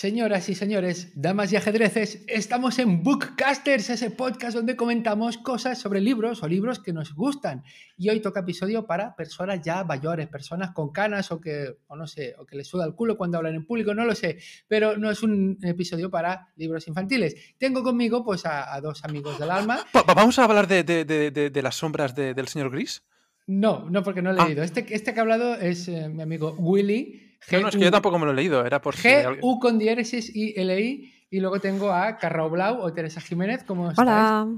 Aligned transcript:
Señoras 0.00 0.48
y 0.48 0.54
señores, 0.54 1.12
damas 1.14 1.52
y 1.52 1.56
ajedreces, 1.56 2.24
estamos 2.26 2.78
en 2.78 3.02
Bookcasters, 3.02 3.90
ese 3.90 4.10
podcast 4.10 4.56
donde 4.56 4.74
comentamos 4.74 5.36
cosas 5.36 5.78
sobre 5.78 6.00
libros 6.00 6.42
o 6.42 6.48
libros 6.48 6.78
que 6.78 6.94
nos 6.94 7.14
gustan. 7.14 7.64
Y 7.98 8.08
hoy 8.08 8.20
toca 8.20 8.40
episodio 8.40 8.86
para 8.86 9.14
personas 9.14 9.60
ya 9.60 9.84
mayores, 9.84 10.26
personas 10.28 10.70
con 10.70 10.90
canas 10.90 11.30
o 11.32 11.38
que, 11.38 11.76
o 11.86 11.96
no 11.96 12.06
sé, 12.06 12.34
o 12.38 12.46
que 12.46 12.56
les 12.56 12.66
suda 12.66 12.86
el 12.86 12.94
culo 12.94 13.18
cuando 13.18 13.36
hablan 13.36 13.56
en 13.56 13.66
público, 13.66 13.92
no 13.92 14.06
lo 14.06 14.14
sé. 14.14 14.38
Pero 14.68 14.96
no 14.96 15.10
es 15.10 15.22
un 15.22 15.58
episodio 15.62 16.10
para 16.10 16.48
libros 16.56 16.88
infantiles. 16.88 17.36
Tengo 17.58 17.82
conmigo 17.82 18.24
pues 18.24 18.46
a, 18.46 18.80
dos 18.80 19.04
amigos 19.04 19.38
del 19.38 19.50
alma. 19.50 19.84
¿Vamos 19.92 20.38
a 20.38 20.44
hablar 20.44 20.66
de, 20.66 21.60
las 21.62 21.74
sombras 21.74 22.14
del 22.14 22.48
señor 22.48 22.70
Gris? 22.70 23.02
No, 23.46 23.90
no, 23.90 24.02
porque 24.02 24.22
no 24.22 24.32
he 24.32 24.40
ah. 24.40 24.46
leído. 24.46 24.62
Este, 24.62 24.86
este 24.94 25.12
que 25.12 25.20
ha 25.20 25.22
hablado 25.22 25.56
es 25.56 25.88
eh, 25.88 26.08
mi 26.08 26.22
amigo 26.22 26.54
Willy 26.56 27.29
no, 27.52 27.68
es 27.68 27.76
que 27.76 27.82
yo 27.82 27.90
tampoco 27.90 28.18
me 28.18 28.26
lo 28.26 28.32
he 28.32 28.34
leído, 28.34 28.64
era 28.64 28.80
por 28.80 28.94
G, 28.96 29.38
U 29.42 29.58
con 29.58 29.78
diéresis 29.78 30.34
y 30.34 30.52
LI. 30.62 31.14
Y 31.32 31.38
luego 31.38 31.60
tengo 31.60 31.92
a 31.92 32.18
Carrao 32.18 32.50
Blau 32.50 32.80
o 32.80 32.92
Teresa 32.92 33.20
Jiménez. 33.20 33.62
¿Cómo 33.64 33.90
estáis? 33.90 34.08
Hola, 34.08 34.48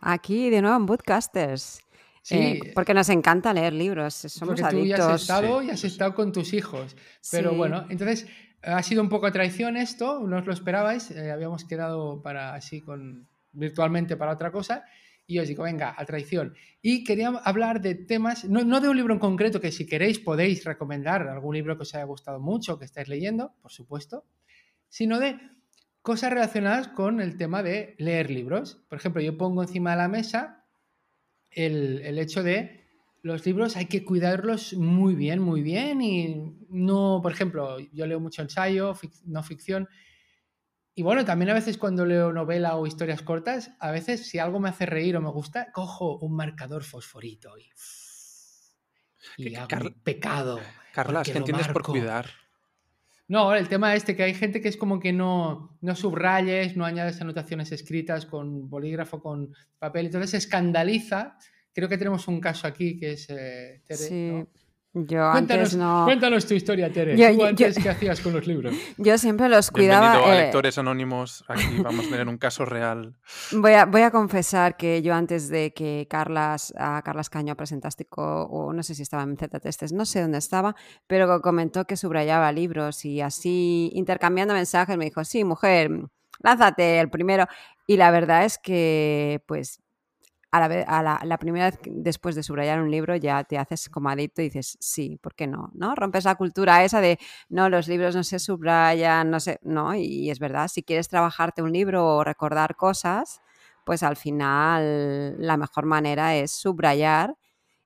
aquí 0.00 0.48
de 0.48 0.62
nuevo 0.62 0.76
en 0.76 0.86
Bootcasters. 0.86 1.82
Sí. 2.22 2.34
Eh, 2.36 2.72
porque 2.74 2.94
nos 2.94 3.10
encanta 3.10 3.52
leer 3.52 3.74
libros, 3.74 4.14
somos 4.14 4.58
porque 4.58 4.74
tú 4.74 4.86
ya 4.86 5.12
has 5.12 5.20
estado 5.20 5.62
y 5.62 5.68
has 5.68 5.84
estado 5.84 6.14
con 6.14 6.32
tus 6.32 6.54
hijos. 6.54 6.96
Pero 7.30 7.54
bueno, 7.54 7.84
entonces 7.90 8.26
ha 8.62 8.82
sido 8.82 9.02
un 9.02 9.10
poco 9.10 9.30
traición 9.30 9.76
esto, 9.76 10.20
no 10.20 10.38
os 10.38 10.46
lo 10.46 10.54
esperabais, 10.54 11.10
eh, 11.10 11.30
habíamos 11.30 11.66
quedado 11.66 12.22
para 12.22 12.54
así 12.54 12.80
con 12.80 13.28
virtualmente 13.52 14.16
para 14.16 14.32
otra 14.32 14.50
cosa 14.50 14.84
y 15.26 15.38
os 15.38 15.48
digo, 15.48 15.64
venga, 15.64 15.94
a 15.96 16.04
traición. 16.04 16.54
Y 16.82 17.04
quería 17.04 17.28
hablar 17.28 17.80
de 17.80 17.94
temas, 17.94 18.44
no, 18.44 18.80
de 18.80 18.88
un 18.88 18.96
libro 18.96 19.14
en 19.14 19.20
concreto, 19.20 19.60
que 19.60 19.72
si 19.72 19.86
queréis 19.86 20.18
podéis 20.18 20.64
recomendar 20.64 21.26
algún 21.28 21.54
libro 21.54 21.76
que 21.76 21.82
os 21.82 21.94
haya 21.94 22.04
gustado 22.04 22.40
mucho, 22.40 22.78
que 22.78 22.84
estáis 22.84 23.08
leyendo, 23.08 23.54
por 23.62 23.72
supuesto, 23.72 24.24
sino 24.88 25.18
de 25.18 25.38
cosas 26.02 26.30
relacionadas 26.30 26.88
con 26.88 27.20
el 27.20 27.36
tema 27.36 27.62
de 27.62 27.94
leer 27.98 28.30
libros. 28.30 28.84
Por 28.88 28.98
ejemplo, 28.98 29.22
yo 29.22 29.38
pongo 29.38 29.62
encima 29.62 29.92
de 29.92 29.96
la 29.96 30.08
mesa 30.08 30.64
el, 31.50 32.02
el 32.04 32.18
hecho 32.18 32.42
de 32.42 32.84
los 33.24 33.46
libros 33.46 33.76
hay 33.76 33.86
que 33.86 34.04
cuidarlos 34.04 34.74
muy 34.74 35.14
bien, 35.14 35.40
muy 35.40 35.62
bien 35.62 36.02
y 36.02 36.58
no, 36.68 37.20
por 37.22 37.32
ejemplo, 37.32 37.78
yo 37.92 38.06
leo 38.06 38.20
mucho 38.20 38.42
ensayo, 38.42 38.94
no 39.24 39.42
ficción, 39.42 39.88
y 40.94 41.02
bueno, 41.02 41.24
también 41.24 41.50
a 41.50 41.54
veces 41.54 41.76
cuando 41.76 42.06
leo 42.06 42.32
novela 42.32 42.76
o 42.76 42.86
historias 42.86 43.22
cortas, 43.22 43.72
a 43.80 43.90
veces 43.90 44.28
si 44.28 44.38
algo 44.38 44.60
me 44.60 44.68
hace 44.68 44.86
reír 44.86 45.16
o 45.16 45.20
me 45.20 45.30
gusta, 45.30 45.72
cojo 45.72 46.18
un 46.18 46.36
marcador 46.36 46.84
fosforito 46.84 47.58
y, 47.58 47.68
y 49.36 49.54
hago 49.56 49.90
pecado. 50.04 50.60
Carla, 50.92 51.22
¿qué 51.24 51.32
entiendes 51.32 51.68
por 51.68 51.82
cuidar? 51.82 52.26
No, 53.26 53.54
el 53.54 53.68
tema 53.68 53.94
este, 53.94 54.14
que 54.14 54.22
hay 54.22 54.34
gente 54.34 54.60
que 54.60 54.68
es 54.68 54.76
como 54.76 55.00
que 55.00 55.12
no, 55.12 55.76
no 55.80 55.96
subrayes, 55.96 56.76
no 56.76 56.84
añades 56.84 57.20
anotaciones 57.20 57.72
escritas 57.72 58.26
con 58.26 58.68
bolígrafo, 58.68 59.20
con 59.20 59.54
papel, 59.78 60.06
entonces 60.06 60.34
escandaliza. 60.34 61.38
Creo 61.72 61.88
que 61.88 61.98
tenemos 61.98 62.28
un 62.28 62.40
caso 62.40 62.66
aquí 62.68 62.96
que 62.98 63.12
es 63.12 63.28
eh, 63.30 63.82
sí. 63.88 64.44
Yo 64.96 65.32
cuéntanos, 65.32 65.74
antes 65.74 65.76
no... 65.76 66.04
cuéntanos 66.04 66.46
tu 66.46 66.54
historia, 66.54 66.92
Tere. 66.92 67.16
¿Tú 67.16 67.56
qué 67.56 67.88
hacías 67.88 68.20
con 68.20 68.32
los 68.32 68.46
libros? 68.46 68.72
Yo 68.96 69.18
siempre 69.18 69.48
los 69.48 69.72
cuidaba. 69.72 70.12
Bienvenido 70.12 70.32
a 70.32 70.38
eh, 70.38 70.42
Lectores 70.44 70.78
Anónimos. 70.78 71.44
Aquí 71.48 71.64
vamos 71.82 72.06
a 72.06 72.10
tener 72.10 72.28
un 72.28 72.38
caso 72.38 72.64
real. 72.64 73.16
Voy 73.50 73.72
a, 73.72 73.86
voy 73.86 74.02
a 74.02 74.12
confesar 74.12 74.76
que 74.76 75.02
yo 75.02 75.12
antes 75.12 75.48
de 75.48 75.72
que 75.72 76.06
Carlas, 76.08 76.72
a 76.78 77.02
Carlas 77.02 77.28
Caño 77.28 77.56
Presentástico, 77.56 78.44
o 78.44 78.72
no 78.72 78.84
sé 78.84 78.94
si 78.94 79.02
estaba 79.02 79.24
en 79.24 79.36
Z-Testes, 79.36 79.92
no 79.92 80.04
sé 80.04 80.20
dónde 80.20 80.38
estaba, 80.38 80.76
pero 81.08 81.40
comentó 81.40 81.86
que 81.86 81.96
subrayaba 81.96 82.52
libros 82.52 83.04
y 83.04 83.20
así, 83.20 83.90
intercambiando 83.94 84.54
mensajes, 84.54 84.96
me 84.96 85.06
dijo, 85.06 85.24
sí, 85.24 85.42
mujer, 85.42 85.90
lánzate 86.38 87.00
el 87.00 87.10
primero. 87.10 87.48
Y 87.88 87.96
la 87.96 88.12
verdad 88.12 88.44
es 88.44 88.58
que, 88.58 89.42
pues, 89.46 89.80
a 90.62 91.02
la, 91.02 91.20
la, 91.24 91.38
primera 91.38 91.66
vez 91.70 91.78
después 91.84 92.34
de 92.34 92.42
subrayar 92.42 92.80
un 92.80 92.90
libro 92.90 93.16
ya 93.16 93.42
te 93.44 93.58
haces 93.58 93.88
como 93.88 94.08
adicto 94.08 94.40
y 94.40 94.46
dices, 94.46 94.76
sí, 94.80 95.18
¿por 95.20 95.34
qué 95.34 95.46
no? 95.46 95.70
¿no? 95.74 95.94
Rompes 95.94 96.24
la 96.24 96.36
cultura 96.36 96.84
esa 96.84 97.00
de, 97.00 97.18
no, 97.48 97.68
los 97.68 97.88
libros 97.88 98.14
no 98.14 98.22
se 98.22 98.38
subrayan, 98.38 99.30
no 99.30 99.40
sé, 99.40 99.58
no, 99.62 99.94
y 99.94 100.30
es 100.30 100.38
verdad, 100.38 100.68
si 100.68 100.82
quieres 100.82 101.08
trabajarte 101.08 101.62
un 101.62 101.72
libro 101.72 102.06
o 102.06 102.24
recordar 102.24 102.76
cosas, 102.76 103.40
pues 103.84 104.02
al 104.02 104.16
final 104.16 105.36
la 105.38 105.56
mejor 105.56 105.86
manera 105.86 106.36
es 106.36 106.52
subrayar 106.52 107.36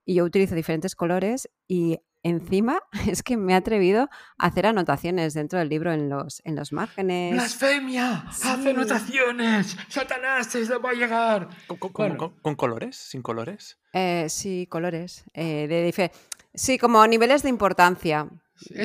y 0.04 0.14
yo 0.14 0.24
utilizo 0.24 0.54
diferentes 0.54 0.94
colores 0.94 1.50
y 1.66 1.98
encima 2.28 2.80
es 3.08 3.22
que 3.22 3.36
me 3.36 3.52
he 3.52 3.56
atrevido 3.56 4.08
a 4.38 4.46
hacer 4.46 4.66
anotaciones 4.66 5.34
dentro 5.34 5.58
del 5.58 5.68
libro 5.68 5.92
en 5.92 6.08
los, 6.08 6.42
en 6.44 6.56
los 6.56 6.72
márgenes. 6.72 7.32
¡Blasfemia! 7.32 8.24
¡Hace 8.28 8.70
anotaciones! 8.70 9.76
¡Satanás 9.88 10.46
se 10.48 10.64
va 10.78 10.90
a 10.90 10.94
llegar! 10.94 11.48
¿Con, 11.66 12.54
colores? 12.56 12.96
¿Sin 12.96 13.22
colores? 13.22 13.78
Eh, 13.92 14.26
sí, 14.28 14.66
colores. 14.68 15.24
Eh, 15.34 15.66
de 15.68 16.12
sí, 16.54 16.78
como 16.78 17.06
niveles 17.06 17.42
de 17.42 17.48
importancia. 17.48 18.28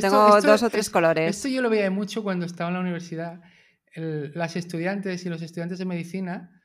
Tengo 0.01 0.39
dos 0.41 0.63
o 0.63 0.69
tres 0.69 0.89
colores. 0.89 1.35
Esto 1.35 1.47
yo 1.47 1.61
lo 1.61 1.69
veía 1.69 1.89
mucho 1.89 2.23
cuando 2.23 2.45
estaba 2.45 2.69
en 2.69 2.75
la 2.75 2.81
universidad. 2.81 3.41
las 3.95 4.55
estudiantes 4.55 5.25
y 5.25 5.29
los 5.29 5.41
estudiantes 5.41 5.79
de 5.79 5.85
medicina 5.85 6.62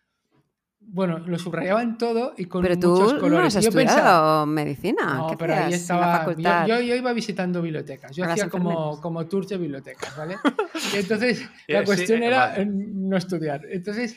bueno, 0.91 1.19
lo 1.19 1.39
subrayaban 1.39 1.99
todo 1.99 2.35
y 2.37 2.47
con 2.47 2.63
muchos 2.63 3.15
colores. 3.15 3.31
No 3.31 3.59
has 3.59 3.65
yo 3.65 3.69
estudiado 3.69 4.47
medicina. 4.47 5.15
No, 5.15 5.37
pero 5.39 5.55
ahí 5.55 5.75
estaba. 5.75 6.35
Yo, 6.67 6.81
yo, 6.81 6.95
iba 6.95 7.13
visitando 7.13 7.61
bibliotecas. 7.61 8.17
Yo 8.17 8.25
hacía 8.25 8.49
como, 8.49 9.01
como 9.01 9.27
tours 9.27 9.49
de 9.49 9.59
bibliotecas, 9.59 10.17
¿vale? 10.17 10.37
Y 10.95 10.97
entonces 10.97 11.49
la 11.67 11.85
cuestión 11.85 12.23
era 12.23 12.65
no 12.65 13.17
estudiar. 13.17 13.63
Entonces 13.71 14.17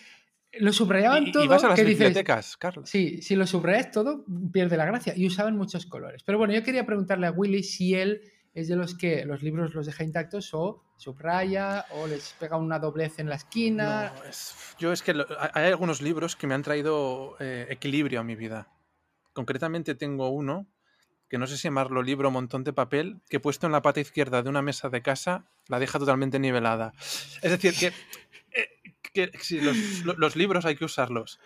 lo 0.53 0.71
subrayaban 0.71 1.31
todo. 1.31 1.43
¿Y 1.43 1.47
vas 1.47 1.63
a 1.63 1.69
las 1.69 1.83
bibliotecas, 1.83 2.55
Carlos? 2.57 2.89
Sí, 2.89 3.21
si 3.21 3.35
lo 3.35 3.45
subrayas 3.45 3.91
todo, 3.91 4.25
pierde 4.51 4.77
la 4.77 4.85
gracia. 4.85 5.13
Y 5.15 5.27
usaban 5.27 5.57
muchos 5.57 5.85
colores. 5.85 6.23
Pero 6.23 6.37
bueno, 6.37 6.53
yo 6.53 6.63
quería 6.63 6.85
preguntarle 6.85 7.27
a 7.27 7.31
Willy 7.31 7.63
si 7.63 7.95
él 7.95 8.21
es 8.53 8.67
de 8.67 8.75
los 8.75 8.95
que 8.95 9.25
los 9.25 9.41
libros 9.41 9.73
los 9.73 9.85
deja 9.85 10.03
intactos 10.03 10.53
o 10.53 10.83
subraya 10.97 11.85
o 11.91 12.07
les 12.07 12.33
pega 12.39 12.57
una 12.57 12.79
doblez 12.79 13.19
en 13.19 13.29
la 13.29 13.35
esquina. 13.35 14.13
yo 14.77 14.91
es 14.91 15.01
que 15.01 15.13
hay 15.53 15.65
algunos 15.65 16.01
libros 16.01 16.35
que 16.35 16.47
me 16.47 16.53
han 16.53 16.61
traído 16.61 17.35
eh, 17.39 17.67
equilibrio 17.69 18.19
a 18.19 18.23
mi 18.23 18.35
vida. 18.35 18.67
Concretamente 19.33 19.95
tengo 19.95 20.29
uno 20.29 20.67
que 21.31 21.37
no 21.37 21.47
sé 21.47 21.55
si 21.55 21.63
llamarlo 21.63 22.03
libro 22.03 22.29
montón 22.29 22.65
de 22.65 22.73
papel, 22.73 23.21
que 23.29 23.37
he 23.37 23.39
puesto 23.39 23.65
en 23.65 23.71
la 23.71 23.81
pata 23.81 24.01
izquierda 24.01 24.43
de 24.43 24.49
una 24.49 24.61
mesa 24.61 24.89
de 24.89 25.01
casa, 25.01 25.45
la 25.69 25.79
deja 25.79 25.97
totalmente 25.97 26.39
nivelada. 26.39 26.91
Es 27.41 27.51
decir, 27.51 27.73
que, 27.73 27.93
eh, 28.51 29.31
si 29.39 29.61
los, 29.61 30.35
libros 30.35 30.65
hay 30.65 30.75
que 30.75 30.83
usarlos 30.83 31.39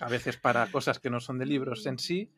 a 0.00 0.08
veces 0.08 0.36
para 0.36 0.70
cosas 0.70 0.98
que 0.98 1.10
no 1.10 1.20
son 1.20 1.38
de 1.38 1.46
libros 1.46 1.86
en 1.86 1.98
sí, 1.98 2.30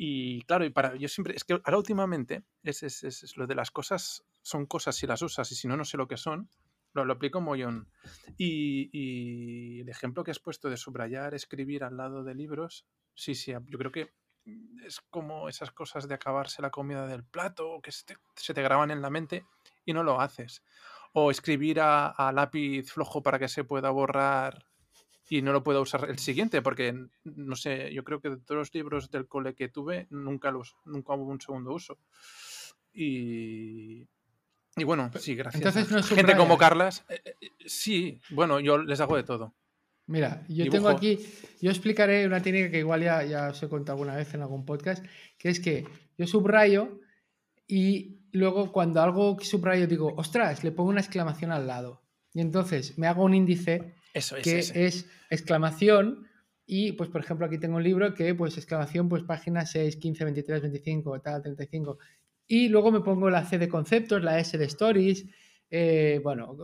y 0.00 0.42
claro, 0.42 0.64
y 0.64 0.70
para 0.70 0.94
yo 0.94 1.08
siempre, 1.08 1.34
es 1.34 1.42
que 1.42 1.54
ahora 1.54 1.76
últimamente 1.76 2.44
es, 2.62 2.84
es, 2.84 3.02
es, 3.02 3.36
lo 3.36 3.48
de 3.48 3.56
las 3.56 3.72
cosas, 3.72 4.24
son 4.42 4.64
cosas 4.66 4.94
si 4.94 5.08
las 5.08 5.22
usas 5.22 5.50
y 5.50 5.56
si 5.56 5.66
no, 5.66 5.76
no 5.76 5.84
sé 5.84 5.96
lo 5.96 6.06
que 6.06 6.16
son, 6.16 6.48
lo, 6.92 7.04
lo 7.04 7.14
aplico 7.14 7.40
mollón. 7.40 7.90
Y, 8.36 8.90
y 8.92 9.80
el 9.80 9.88
ejemplo 9.88 10.22
que 10.22 10.30
has 10.30 10.38
puesto 10.38 10.70
de 10.70 10.76
subrayar, 10.76 11.34
escribir 11.34 11.82
al 11.82 11.96
lado 11.96 12.22
de 12.22 12.36
libros, 12.36 12.86
sí, 13.12 13.34
sí, 13.34 13.50
yo 13.50 13.78
creo 13.78 13.90
que 13.90 14.14
es 14.86 15.00
como 15.10 15.48
esas 15.48 15.72
cosas 15.72 16.06
de 16.06 16.14
acabarse 16.14 16.62
la 16.62 16.70
comida 16.70 17.08
del 17.08 17.24
plato, 17.24 17.80
que 17.82 17.90
se 17.90 18.04
te, 18.04 18.16
se 18.36 18.54
te 18.54 18.62
graban 18.62 18.92
en 18.92 19.02
la 19.02 19.10
mente 19.10 19.46
y 19.84 19.94
no 19.94 20.04
lo 20.04 20.20
haces. 20.20 20.62
O 21.12 21.32
escribir 21.32 21.80
a, 21.80 22.06
a 22.06 22.30
lápiz 22.30 22.92
flojo 22.92 23.20
para 23.20 23.40
que 23.40 23.48
se 23.48 23.64
pueda 23.64 23.90
borrar 23.90 24.64
y 25.28 25.42
no 25.42 25.52
lo 25.52 25.62
puedo 25.62 25.82
usar 25.82 26.08
el 26.08 26.18
siguiente, 26.18 26.62
porque 26.62 26.94
no 27.24 27.56
sé, 27.56 27.92
yo 27.92 28.04
creo 28.04 28.20
que 28.20 28.30
de 28.30 28.36
todos 28.38 28.58
los 28.58 28.74
libros 28.74 29.10
del 29.10 29.26
cole 29.26 29.54
que 29.54 29.68
tuve, 29.68 30.06
nunca 30.10 30.50
los, 30.50 30.76
nunca 30.84 31.14
hubo 31.14 31.30
un 31.30 31.40
segundo 31.40 31.72
uso. 31.72 31.98
Y, 32.92 34.06
y 34.76 34.84
bueno, 34.84 35.10
sí, 35.18 35.34
gracias. 35.34 35.64
Entonces, 35.64 35.90
no 35.90 36.02
gente 36.02 36.36
como 36.36 36.56
Carlas, 36.56 37.04
eh, 37.08 37.20
eh, 37.24 37.50
sí, 37.66 38.20
bueno, 38.30 38.60
yo 38.60 38.78
les 38.78 39.00
hago 39.00 39.16
de 39.16 39.24
todo. 39.24 39.54
Mira, 40.06 40.42
yo 40.48 40.70
tengo 40.70 40.88
aquí, 40.88 41.18
yo 41.60 41.70
explicaré 41.70 42.26
una 42.26 42.40
técnica 42.40 42.70
que 42.70 42.78
igual 42.78 43.02
ya, 43.02 43.22
ya 43.24 43.48
os 43.48 43.62
he 43.62 43.68
contado 43.68 43.96
alguna 43.96 44.16
vez 44.16 44.32
en 44.32 44.40
algún 44.40 44.64
podcast, 44.64 45.04
que 45.36 45.50
es 45.50 45.60
que 45.60 45.86
yo 46.16 46.26
subrayo 46.26 46.98
y 47.66 48.22
luego 48.32 48.72
cuando 48.72 49.02
algo 49.02 49.38
subrayo 49.40 49.86
digo, 49.86 50.14
ostras, 50.16 50.64
le 50.64 50.72
pongo 50.72 50.88
una 50.88 51.02
exclamación 51.02 51.52
al 51.52 51.66
lado. 51.66 52.02
Y 52.32 52.40
entonces 52.40 52.96
me 52.96 53.06
hago 53.06 53.22
un 53.22 53.34
índice 53.34 53.96
eso 54.14 54.36
es, 54.36 54.72
que 54.72 54.86
es 54.86 55.06
exclamación 55.30 56.26
y, 56.70 56.92
pues, 56.92 57.08
por 57.08 57.22
ejemplo, 57.22 57.46
aquí 57.46 57.58
tengo 57.58 57.76
un 57.76 57.82
libro 57.82 58.12
que, 58.12 58.34
pues, 58.34 58.58
exclamación, 58.58 59.08
pues, 59.08 59.22
página 59.22 59.64
6, 59.64 59.96
15, 59.96 60.24
23, 60.24 60.60
25, 60.60 61.20
tal, 61.20 61.42
35. 61.42 61.98
Y 62.46 62.68
luego 62.68 62.92
me 62.92 63.00
pongo 63.00 63.30
la 63.30 63.46
C 63.46 63.56
de 63.56 63.70
conceptos, 63.70 64.22
la 64.22 64.38
S 64.38 64.58
de 64.58 64.66
stories. 64.66 65.24
Eh, 65.70 66.20
bueno, 66.22 66.56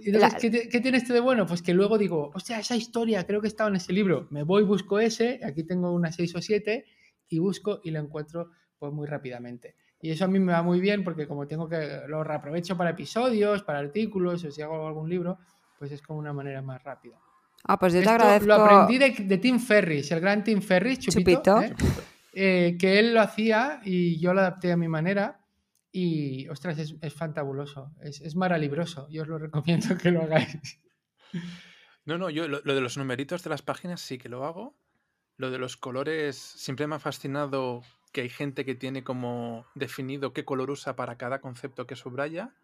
¿qué, 0.00 0.68
¿qué, 0.68 0.80
tiene 0.80 0.98
este 0.98 1.12
de 1.12 1.18
bueno? 1.18 1.44
Pues 1.46 1.62
que 1.62 1.74
luego 1.74 1.98
digo, 1.98 2.30
hostia, 2.34 2.60
esa 2.60 2.76
historia 2.76 3.26
creo 3.26 3.40
que 3.40 3.48
estaba 3.48 3.68
en 3.68 3.76
ese 3.76 3.92
libro. 3.92 4.28
Me 4.30 4.44
voy, 4.44 4.62
busco 4.62 5.00
ese, 5.00 5.40
aquí 5.44 5.64
tengo 5.64 5.92
una 5.92 6.12
6 6.12 6.36
o 6.36 6.42
7 6.42 6.84
y 7.28 7.38
busco 7.40 7.80
y 7.82 7.90
lo 7.90 7.98
encuentro 7.98 8.50
pues 8.78 8.92
muy 8.92 9.08
rápidamente. 9.08 9.74
Y 10.00 10.10
eso 10.10 10.24
a 10.24 10.28
mí 10.28 10.38
me 10.38 10.52
va 10.52 10.62
muy 10.62 10.80
bien 10.80 11.02
porque 11.02 11.26
como 11.26 11.48
tengo 11.48 11.68
que 11.68 12.02
lo 12.06 12.22
reaprovecho 12.22 12.76
para 12.76 12.90
episodios, 12.90 13.64
para 13.64 13.80
artículos 13.80 14.44
o 14.44 14.50
si 14.50 14.62
hago 14.62 14.86
algún 14.86 15.08
libro, 15.08 15.38
pues 15.78 15.92
es 15.92 16.02
como 16.02 16.18
una 16.18 16.32
manera 16.32 16.62
más 16.62 16.82
rápida. 16.82 17.18
Ah, 17.64 17.78
pues 17.78 17.92
yo 17.92 18.02
te 18.02 18.08
agradezco. 18.08 18.46
Lo 18.46 18.54
aprendí 18.54 18.98
de, 18.98 19.38
Tim 19.38 19.58
Ferris, 19.58 20.10
el 20.12 20.20
gran 20.20 20.44
Tim 20.44 20.60
Ferris, 20.60 20.98
Chupito, 20.98 21.60
¿eh? 21.60 21.74
Eh, 22.32 22.76
que 22.78 22.98
él 22.98 23.14
lo 23.14 23.20
hacía 23.20 23.80
y 23.84 24.18
yo 24.20 24.32
lo 24.32 24.40
adapté 24.40 24.72
a 24.72 24.76
mi 24.76 24.88
manera. 24.88 25.40
Y, 25.90 26.46
ostras, 26.48 26.78
es, 26.78 26.94
es 27.00 27.14
fantabuloso, 27.14 27.92
es, 28.00 28.20
es 28.20 28.36
maravilloso. 28.36 29.08
Yo 29.10 29.22
os 29.22 29.28
lo 29.28 29.38
recomiendo 29.38 29.96
que 29.96 30.10
lo 30.10 30.22
hagáis. 30.22 30.78
No, 32.08 32.16
no, 32.16 32.30
yo 32.30 32.48
lo, 32.48 32.62
de 32.62 32.80
los 32.80 32.96
numeritos 32.96 33.42
de 33.42 33.50
las 33.50 33.60
páginas 33.60 34.00
sí 34.00 34.16
que 34.16 34.30
lo 34.30 34.46
hago. 34.46 34.74
Lo 35.36 35.50
de 35.50 35.58
los 35.58 35.76
colores 35.76 36.36
siempre 36.36 36.86
me 36.86 36.94
ha 36.94 36.98
fascinado 36.98 37.82
que 38.12 38.22
hay 38.22 38.30
gente 38.30 38.64
que 38.64 38.74
tiene 38.74 39.04
como 39.04 39.66
definido 39.74 40.32
qué 40.32 40.46
color 40.46 40.70
usa 40.70 40.96
para 40.96 41.18
cada 41.18 41.42
concepto 41.42 41.86
que 41.86 41.96
subraya. 41.96 42.54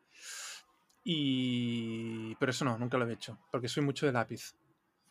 Y... 1.04 2.34
Pero 2.36 2.50
eso 2.50 2.64
no, 2.64 2.78
nunca 2.78 2.96
lo 2.96 3.08
he 3.08 3.12
hecho, 3.12 3.38
porque 3.50 3.68
soy 3.68 3.84
mucho 3.84 4.06
de 4.06 4.12
lápiz. 4.12 4.54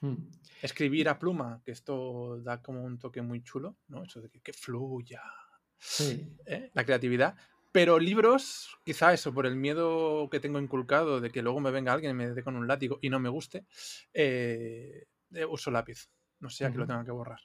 Hmm. 0.02 0.16
Escribir 0.62 1.08
a 1.08 1.20
pluma, 1.20 1.62
que 1.64 1.72
esto 1.72 2.42
da 2.42 2.62
como 2.62 2.84
un 2.84 2.98
toque 2.98 3.22
muy 3.22 3.44
chulo, 3.44 3.78
¿no? 3.88 4.04
Eso 4.04 4.20
de 4.20 4.30
que, 4.30 4.52
fluya. 4.52 5.22
¿Eh? 6.46 6.72
La 6.74 6.84
creatividad. 6.84 7.36
Pero 7.72 8.00
libros, 8.00 8.78
quizá 8.84 9.14
eso, 9.14 9.34
por 9.34 9.46
el 9.46 9.56
miedo 9.56 10.30
que 10.30 10.40
tengo 10.40 10.60
inculcado 10.60 11.22
de 11.22 11.32
que 11.32 11.42
luego 11.42 11.60
me 11.60 11.72
venga 11.72 11.94
alguien 11.94 12.12
y 12.12 12.16
me 12.16 12.30
dé 12.30 12.44
con 12.44 12.56
un 12.56 12.68
látigo 12.68 13.00
y 13.02 13.10
no 13.10 13.20
me 13.20 13.30
guste, 13.30 13.66
eh, 14.14 15.08
eh, 15.34 15.46
uso 15.46 15.72
lápiz. 15.72 16.10
No 16.40 16.50
sea 16.50 16.72
que 16.72 16.78
lo 16.78 16.86
tenga 16.86 17.06
que 17.06 17.12
borrar. 17.12 17.40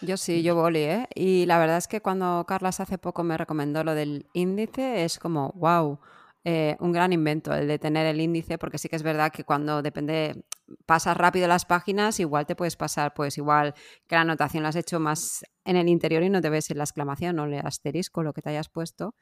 Yo 0.00 0.16
sí, 0.16 0.42
yo 0.42 0.54
boli, 0.54 0.80
¿eh? 0.80 1.08
Y 1.14 1.46
la 1.46 1.58
verdad 1.58 1.78
es 1.78 1.88
que 1.88 2.00
cuando 2.00 2.44
Carlas 2.46 2.80
hace 2.80 2.98
poco 2.98 3.24
me 3.24 3.38
recomendó 3.38 3.82
lo 3.84 3.94
del 3.94 4.26
índice, 4.32 5.04
es 5.04 5.18
como, 5.18 5.52
wow, 5.56 5.98
un 6.44 6.92
gran 6.92 7.12
invento 7.12 7.54
el 7.54 7.66
de 7.68 7.78
tener 7.78 8.06
el 8.06 8.20
índice, 8.20 8.58
porque 8.58 8.78
sí 8.78 8.88
que 8.88 8.96
es 8.96 9.02
verdad 9.02 9.32
que 9.32 9.44
cuando 9.44 9.80
depende, 9.80 10.44
pasas 10.84 11.16
rápido 11.16 11.48
las 11.48 11.64
páginas, 11.64 12.20
igual 12.20 12.46
te 12.46 12.54
puedes 12.54 12.76
pasar, 12.76 13.14
pues 13.14 13.38
igual 13.38 13.74
que 14.06 14.14
la 14.14 14.22
anotación 14.22 14.62
la 14.62 14.68
has 14.68 14.76
hecho 14.76 15.00
más 15.00 15.44
en 15.64 15.76
el 15.76 15.88
interior 15.88 16.22
y 16.22 16.28
no 16.28 16.40
te 16.42 16.50
ves 16.50 16.70
en 16.70 16.78
la 16.78 16.84
exclamación 16.84 17.38
o 17.38 17.44
el 17.46 17.54
asterisco, 17.54 18.22
lo 18.22 18.32
que 18.32 18.42
te 18.42 18.50
hayas 18.50 18.68
puesto 18.68 19.14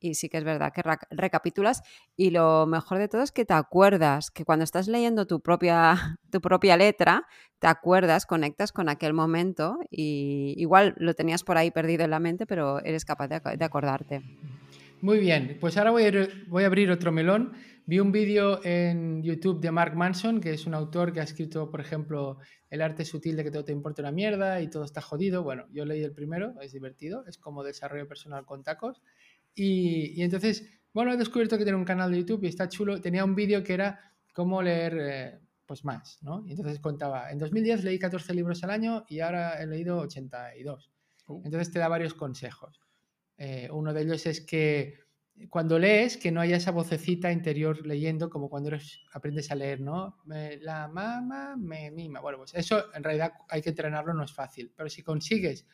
y 0.00 0.14
sí 0.14 0.28
que 0.28 0.38
es 0.38 0.44
verdad 0.44 0.72
que 0.72 0.82
recapitulas 1.10 1.82
y 2.16 2.30
lo 2.30 2.66
mejor 2.66 2.98
de 2.98 3.08
todo 3.08 3.22
es 3.22 3.32
que 3.32 3.44
te 3.44 3.54
acuerdas, 3.54 4.30
que 4.30 4.44
cuando 4.44 4.64
estás 4.64 4.88
leyendo 4.88 5.26
tu 5.26 5.40
propia, 5.40 6.18
tu 6.30 6.40
propia 6.40 6.76
letra, 6.76 7.26
te 7.58 7.66
acuerdas, 7.66 8.26
conectas 8.26 8.72
con 8.72 8.88
aquel 8.88 9.12
momento 9.12 9.78
y 9.90 10.54
igual 10.56 10.94
lo 10.98 11.14
tenías 11.14 11.42
por 11.42 11.58
ahí 11.58 11.70
perdido 11.70 12.04
en 12.04 12.10
la 12.10 12.20
mente, 12.20 12.46
pero 12.46 12.80
eres 12.84 13.04
capaz 13.04 13.28
de, 13.28 13.64
acordarte. 13.64 14.22
Muy 15.00 15.20
bien, 15.20 15.58
pues 15.60 15.76
ahora 15.76 15.92
voy 15.92 16.04
a, 16.04 16.28
voy 16.48 16.64
a 16.64 16.66
abrir 16.66 16.90
otro 16.90 17.12
melón. 17.12 17.52
Vi 17.86 18.00
un 18.00 18.10
vídeo 18.10 18.60
en 18.64 19.22
YouTube 19.22 19.60
de 19.60 19.70
Mark 19.70 19.94
Manson, 19.94 20.40
que 20.40 20.52
es 20.52 20.66
un 20.66 20.74
autor 20.74 21.12
que 21.12 21.20
ha 21.20 21.22
escrito, 21.22 21.70
por 21.70 21.80
ejemplo, 21.80 22.38
El 22.68 22.82
arte 22.82 23.04
sutil 23.04 23.36
de 23.36 23.44
que 23.44 23.52
todo 23.52 23.64
te 23.64 23.70
importa 23.70 24.02
una 24.02 24.10
mierda 24.10 24.60
y 24.60 24.68
todo 24.68 24.82
está 24.82 25.00
jodido. 25.00 25.44
Bueno, 25.44 25.66
yo 25.70 25.84
leí 25.84 26.02
el 26.02 26.12
primero, 26.12 26.60
es 26.60 26.72
divertido, 26.72 27.24
es 27.26 27.38
como 27.38 27.62
desarrollo 27.62 28.08
personal 28.08 28.44
con 28.44 28.64
tacos. 28.64 29.00
Y, 29.54 30.20
entonces, 30.20 30.68
bueno, 30.92 31.12
he 31.12 31.16
descubierto 31.16 31.56
que 31.58 31.64
tiene 31.64 31.78
un 31.78 31.84
canal 31.84 32.10
de 32.10 32.18
YouTube 32.18 32.42
y 32.42 32.48
está 32.48 32.68
chulo. 32.68 33.00
Tenía 33.00 33.24
un 33.24 33.36
vídeo 33.36 33.62
que 33.62 33.74
era 33.74 34.00
cómo 34.34 34.60
leer 34.62 34.98
eh, 35.00 35.38
pues 35.64 35.84
más, 35.84 36.18
¿no? 36.22 36.44
Y 36.44 36.50
entonces 36.50 36.80
contaba, 36.80 37.30
en 37.30 37.38
2010 37.38 37.84
leí 37.84 38.00
14 38.00 38.34
libros 38.34 38.64
al 38.64 38.70
año 38.70 39.04
y 39.08 39.20
ahora 39.20 39.62
he 39.62 39.66
leído 39.66 39.98
82. 40.00 40.90
Uh. 41.28 41.42
Entonces 41.44 41.72
te 41.72 41.78
da 41.78 41.86
varios 41.86 42.14
consejos. 42.14 42.80
Eh, 43.38 43.68
uno 43.72 43.94
de 43.94 44.02
ellos 44.02 44.26
es 44.26 44.40
que 44.40 44.98
cuando 45.48 45.78
lees, 45.78 46.16
que 46.16 46.32
no 46.32 46.40
haya 46.40 46.56
esa 46.56 46.72
vocecita 46.72 47.30
interior 47.30 47.86
leyendo 47.86 48.28
como 48.28 48.50
cuando 48.50 48.76
aprendes 49.12 49.50
a 49.52 49.54
leer, 49.54 49.80
¿no? 49.80 50.16
la 50.26 50.88
mamá 50.88 51.56
me 51.56 51.90
mima. 51.92 52.20
Bueno, 52.20 52.38
pues 52.38 52.54
eso 52.54 52.92
en 52.92 53.04
realidad 53.04 53.32
hay 53.48 53.62
que 53.62 53.70
entrenarlo, 53.70 54.12
no 54.14 54.24
es 54.24 54.32
fácil. 54.32 54.72
Pero 54.76 54.88
si 54.88 55.02
consigues 55.02 55.64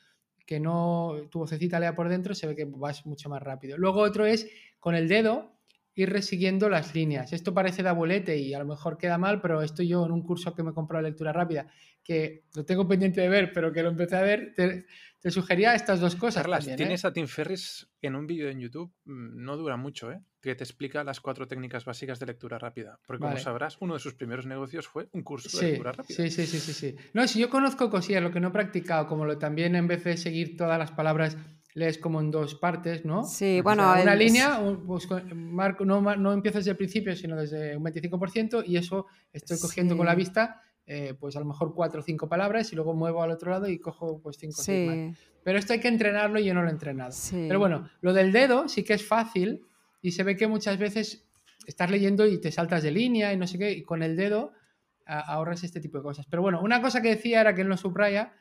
que 0.44 0.60
no 0.60 1.14
tu 1.30 1.38
vocecita 1.38 1.80
lea 1.80 1.94
por 1.94 2.10
dentro, 2.10 2.34
se 2.34 2.46
ve 2.46 2.54
que 2.54 2.66
vas 2.66 3.06
mucho 3.06 3.30
más 3.30 3.42
rápido. 3.42 3.78
Luego 3.78 4.00
otro 4.00 4.26
es 4.26 4.46
con 4.78 4.94
el 4.94 5.08
dedo 5.08 5.53
ir 5.94 6.10
resiguiendo 6.10 6.68
las 6.68 6.94
líneas. 6.94 7.32
Esto 7.32 7.54
parece 7.54 7.82
de 7.82 7.88
abuelete 7.88 8.36
y 8.36 8.52
a 8.54 8.58
lo 8.58 8.66
mejor 8.66 8.98
queda 8.98 9.18
mal, 9.18 9.40
pero 9.40 9.62
esto 9.62 9.82
yo 9.82 10.04
en 10.04 10.12
un 10.12 10.22
curso 10.22 10.54
que 10.54 10.62
me 10.62 10.72
compró 10.72 10.98
de 10.98 11.04
lectura 11.04 11.32
rápida, 11.32 11.66
que 12.02 12.44
lo 12.54 12.64
tengo 12.64 12.86
pendiente 12.88 13.20
de 13.20 13.28
ver, 13.28 13.52
pero 13.52 13.72
que 13.72 13.82
lo 13.82 13.90
empecé 13.90 14.16
a 14.16 14.22
ver, 14.22 14.54
te, 14.54 15.30
sugería 15.30 15.74
estas 15.74 16.00
dos 16.00 16.16
cosas. 16.16 16.42
Carlas, 16.42 16.66
¿eh? 16.66 16.76
tienes 16.76 17.04
a 17.04 17.12
Tim 17.12 17.26
Ferris 17.26 17.88
en 18.02 18.16
un 18.16 18.26
vídeo 18.26 18.50
en 18.50 18.60
YouTube, 18.60 18.92
mm, 19.04 19.42
no 19.42 19.56
dura 19.56 19.76
mucho, 19.76 20.10
¿eh? 20.10 20.20
que 20.42 20.54
te 20.54 20.64
explica 20.64 21.02
las 21.04 21.20
cuatro 21.20 21.48
técnicas 21.48 21.86
básicas 21.86 22.18
de 22.18 22.26
lectura 22.26 22.58
rápida. 22.58 22.98
Porque 23.06 23.22
como 23.22 23.38
sabrás, 23.38 23.78
uno 23.80 23.94
de 23.94 24.00
sus 24.00 24.12
primeros 24.12 24.44
negocios 24.44 24.86
fue 24.86 25.08
un 25.12 25.22
curso 25.22 25.58
de 25.58 25.70
lectura 25.70 25.92
rápida. 25.92 26.16
Sí, 26.16 26.30
sí, 26.30 26.46
sí, 26.46 26.58
sí, 26.58 26.72
sí. 26.74 26.96
No, 27.14 27.26
si 27.26 27.38
yo 27.38 27.48
conozco 27.48 27.88
cosillas, 27.88 28.22
lo 28.22 28.30
que 28.30 28.40
no 28.40 28.48
he 28.48 28.50
practicado, 28.52 29.06
como 29.06 29.24
lo 29.24 29.38
también 29.38 29.74
en 29.74 29.86
vez 29.86 30.04
de 30.04 30.18
seguir 30.18 30.56
todas 30.58 30.78
las 30.78 30.90
palabras 30.90 31.38
lees 31.74 31.98
como 31.98 32.20
en 32.20 32.30
dos 32.30 32.54
partes, 32.54 33.04
¿no? 33.04 33.24
Sí, 33.24 33.60
bueno. 33.60 33.92
una 34.00 34.14
línea, 34.14 34.60
pues, 34.86 35.08
marco, 35.34 35.84
no, 35.84 36.00
no 36.16 36.32
empiezo 36.32 36.58
desde 36.58 36.70
el 36.70 36.76
principio, 36.76 37.14
sino 37.16 37.36
desde 37.36 37.76
un 37.76 37.84
25%, 37.84 38.62
y 38.66 38.76
eso 38.76 39.06
estoy 39.32 39.58
cogiendo 39.58 39.96
con 39.96 40.06
la 40.06 40.14
vista, 40.14 40.62
eh, 40.86 41.14
pues 41.18 41.34
a 41.36 41.40
lo 41.40 41.46
mejor 41.46 41.74
cuatro 41.74 42.00
o 42.00 42.02
cinco 42.04 42.28
palabras, 42.28 42.72
y 42.72 42.76
luego 42.76 42.94
muevo 42.94 43.22
al 43.22 43.32
otro 43.32 43.50
lado 43.50 43.68
y 43.68 43.78
cojo 43.78 44.20
pues 44.22 44.36
cinco 44.38 44.60
o 44.60 44.64
seis 44.64 44.88
más. 44.88 45.18
Pero 45.42 45.58
esto 45.58 45.72
hay 45.72 45.80
que 45.80 45.88
entrenarlo 45.88 46.38
y 46.38 46.44
yo 46.44 46.54
no 46.54 46.62
lo 46.62 46.68
he 46.68 46.72
entrenado. 46.72 47.12
Pero 47.30 47.58
bueno, 47.58 47.90
lo 48.00 48.12
del 48.12 48.32
dedo 48.32 48.68
sí 48.68 48.84
que 48.84 48.94
es 48.94 49.06
fácil, 49.06 49.66
y 50.00 50.12
se 50.12 50.22
ve 50.22 50.36
que 50.36 50.46
muchas 50.46 50.78
veces 50.78 51.26
estás 51.66 51.90
leyendo 51.90 52.26
y 52.26 52.40
te 52.40 52.52
saltas 52.52 52.82
de 52.82 52.92
línea 52.92 53.32
y 53.32 53.36
no 53.36 53.46
sé 53.46 53.58
qué, 53.58 53.72
y 53.72 53.82
con 53.82 54.02
el 54.02 54.16
dedo 54.16 54.52
ahorras 55.06 55.64
este 55.64 55.80
tipo 55.80 55.98
de 55.98 56.04
cosas. 56.04 56.26
Pero 56.30 56.42
bueno, 56.42 56.60
una 56.62 56.80
cosa 56.80 57.02
que 57.02 57.08
decía 57.08 57.40
era 57.40 57.54
que 57.54 57.62
él 57.62 57.68
no 57.68 57.76
subraya 57.76 58.32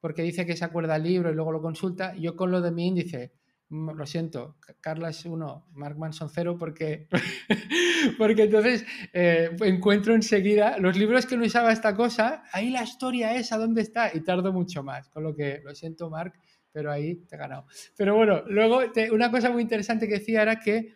porque 0.00 0.22
dice 0.22 0.46
que 0.46 0.56
se 0.56 0.64
acuerda 0.64 0.96
el 0.96 1.02
libro 1.02 1.30
y 1.30 1.34
luego 1.34 1.52
lo 1.52 1.60
consulta. 1.60 2.14
Yo 2.16 2.36
con 2.36 2.50
lo 2.50 2.60
de 2.60 2.70
mi 2.70 2.86
índice, 2.86 3.32
mm, 3.68 3.90
lo 3.90 4.06
siento, 4.06 4.56
Carla 4.80 5.10
es 5.10 5.24
uno, 5.24 5.66
Mark 5.72 5.98
Manson 5.98 6.30
cero, 6.30 6.56
porque, 6.58 7.08
porque 8.18 8.44
entonces 8.44 8.84
eh, 9.12 9.50
encuentro 9.60 10.14
enseguida 10.14 10.78
los 10.78 10.96
libros 10.96 11.26
que 11.26 11.36
no 11.36 11.44
usaba 11.44 11.72
esta 11.72 11.94
cosa, 11.94 12.44
ahí 12.52 12.70
la 12.70 12.82
historia 12.82 13.34
es 13.34 13.52
a 13.52 13.58
dónde 13.58 13.82
está 13.82 14.10
y 14.14 14.20
tardo 14.20 14.52
mucho 14.52 14.82
más, 14.82 15.08
con 15.08 15.22
lo 15.22 15.34
que 15.34 15.60
lo 15.64 15.74
siento 15.74 16.08
Mark, 16.10 16.32
pero 16.72 16.90
ahí 16.90 17.16
te 17.26 17.36
he 17.36 17.38
ganado. 17.38 17.66
Pero 17.96 18.16
bueno, 18.16 18.42
luego 18.46 18.80
una 19.12 19.30
cosa 19.30 19.50
muy 19.50 19.62
interesante 19.62 20.08
que 20.08 20.18
decía 20.18 20.42
era 20.42 20.60
que 20.60 20.94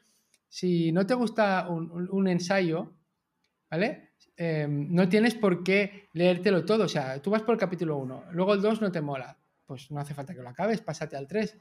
si 0.48 0.92
no 0.92 1.04
te 1.04 1.14
gusta 1.14 1.68
un, 1.68 2.08
un 2.10 2.28
ensayo, 2.28 2.94
¿vale? 3.70 4.13
Em, 4.36 4.92
no 4.92 5.08
tienes 5.08 5.34
por 5.34 5.62
qué 5.62 6.08
leértelo 6.12 6.64
todo. 6.64 6.84
O 6.84 6.88
sea, 6.88 7.20
tú 7.22 7.30
vas 7.30 7.42
por 7.42 7.54
el 7.54 7.60
capítulo 7.60 7.96
1, 7.98 8.24
luego 8.32 8.54
el 8.54 8.62
2 8.62 8.80
no 8.80 8.90
te 8.90 9.00
mola. 9.00 9.38
Pues 9.66 9.90
no 9.90 10.00
hace 10.00 10.14
falta 10.14 10.34
que 10.34 10.42
lo 10.42 10.48
acabes, 10.48 10.80
pásate 10.80 11.16
al 11.16 11.26
3. 11.26 11.56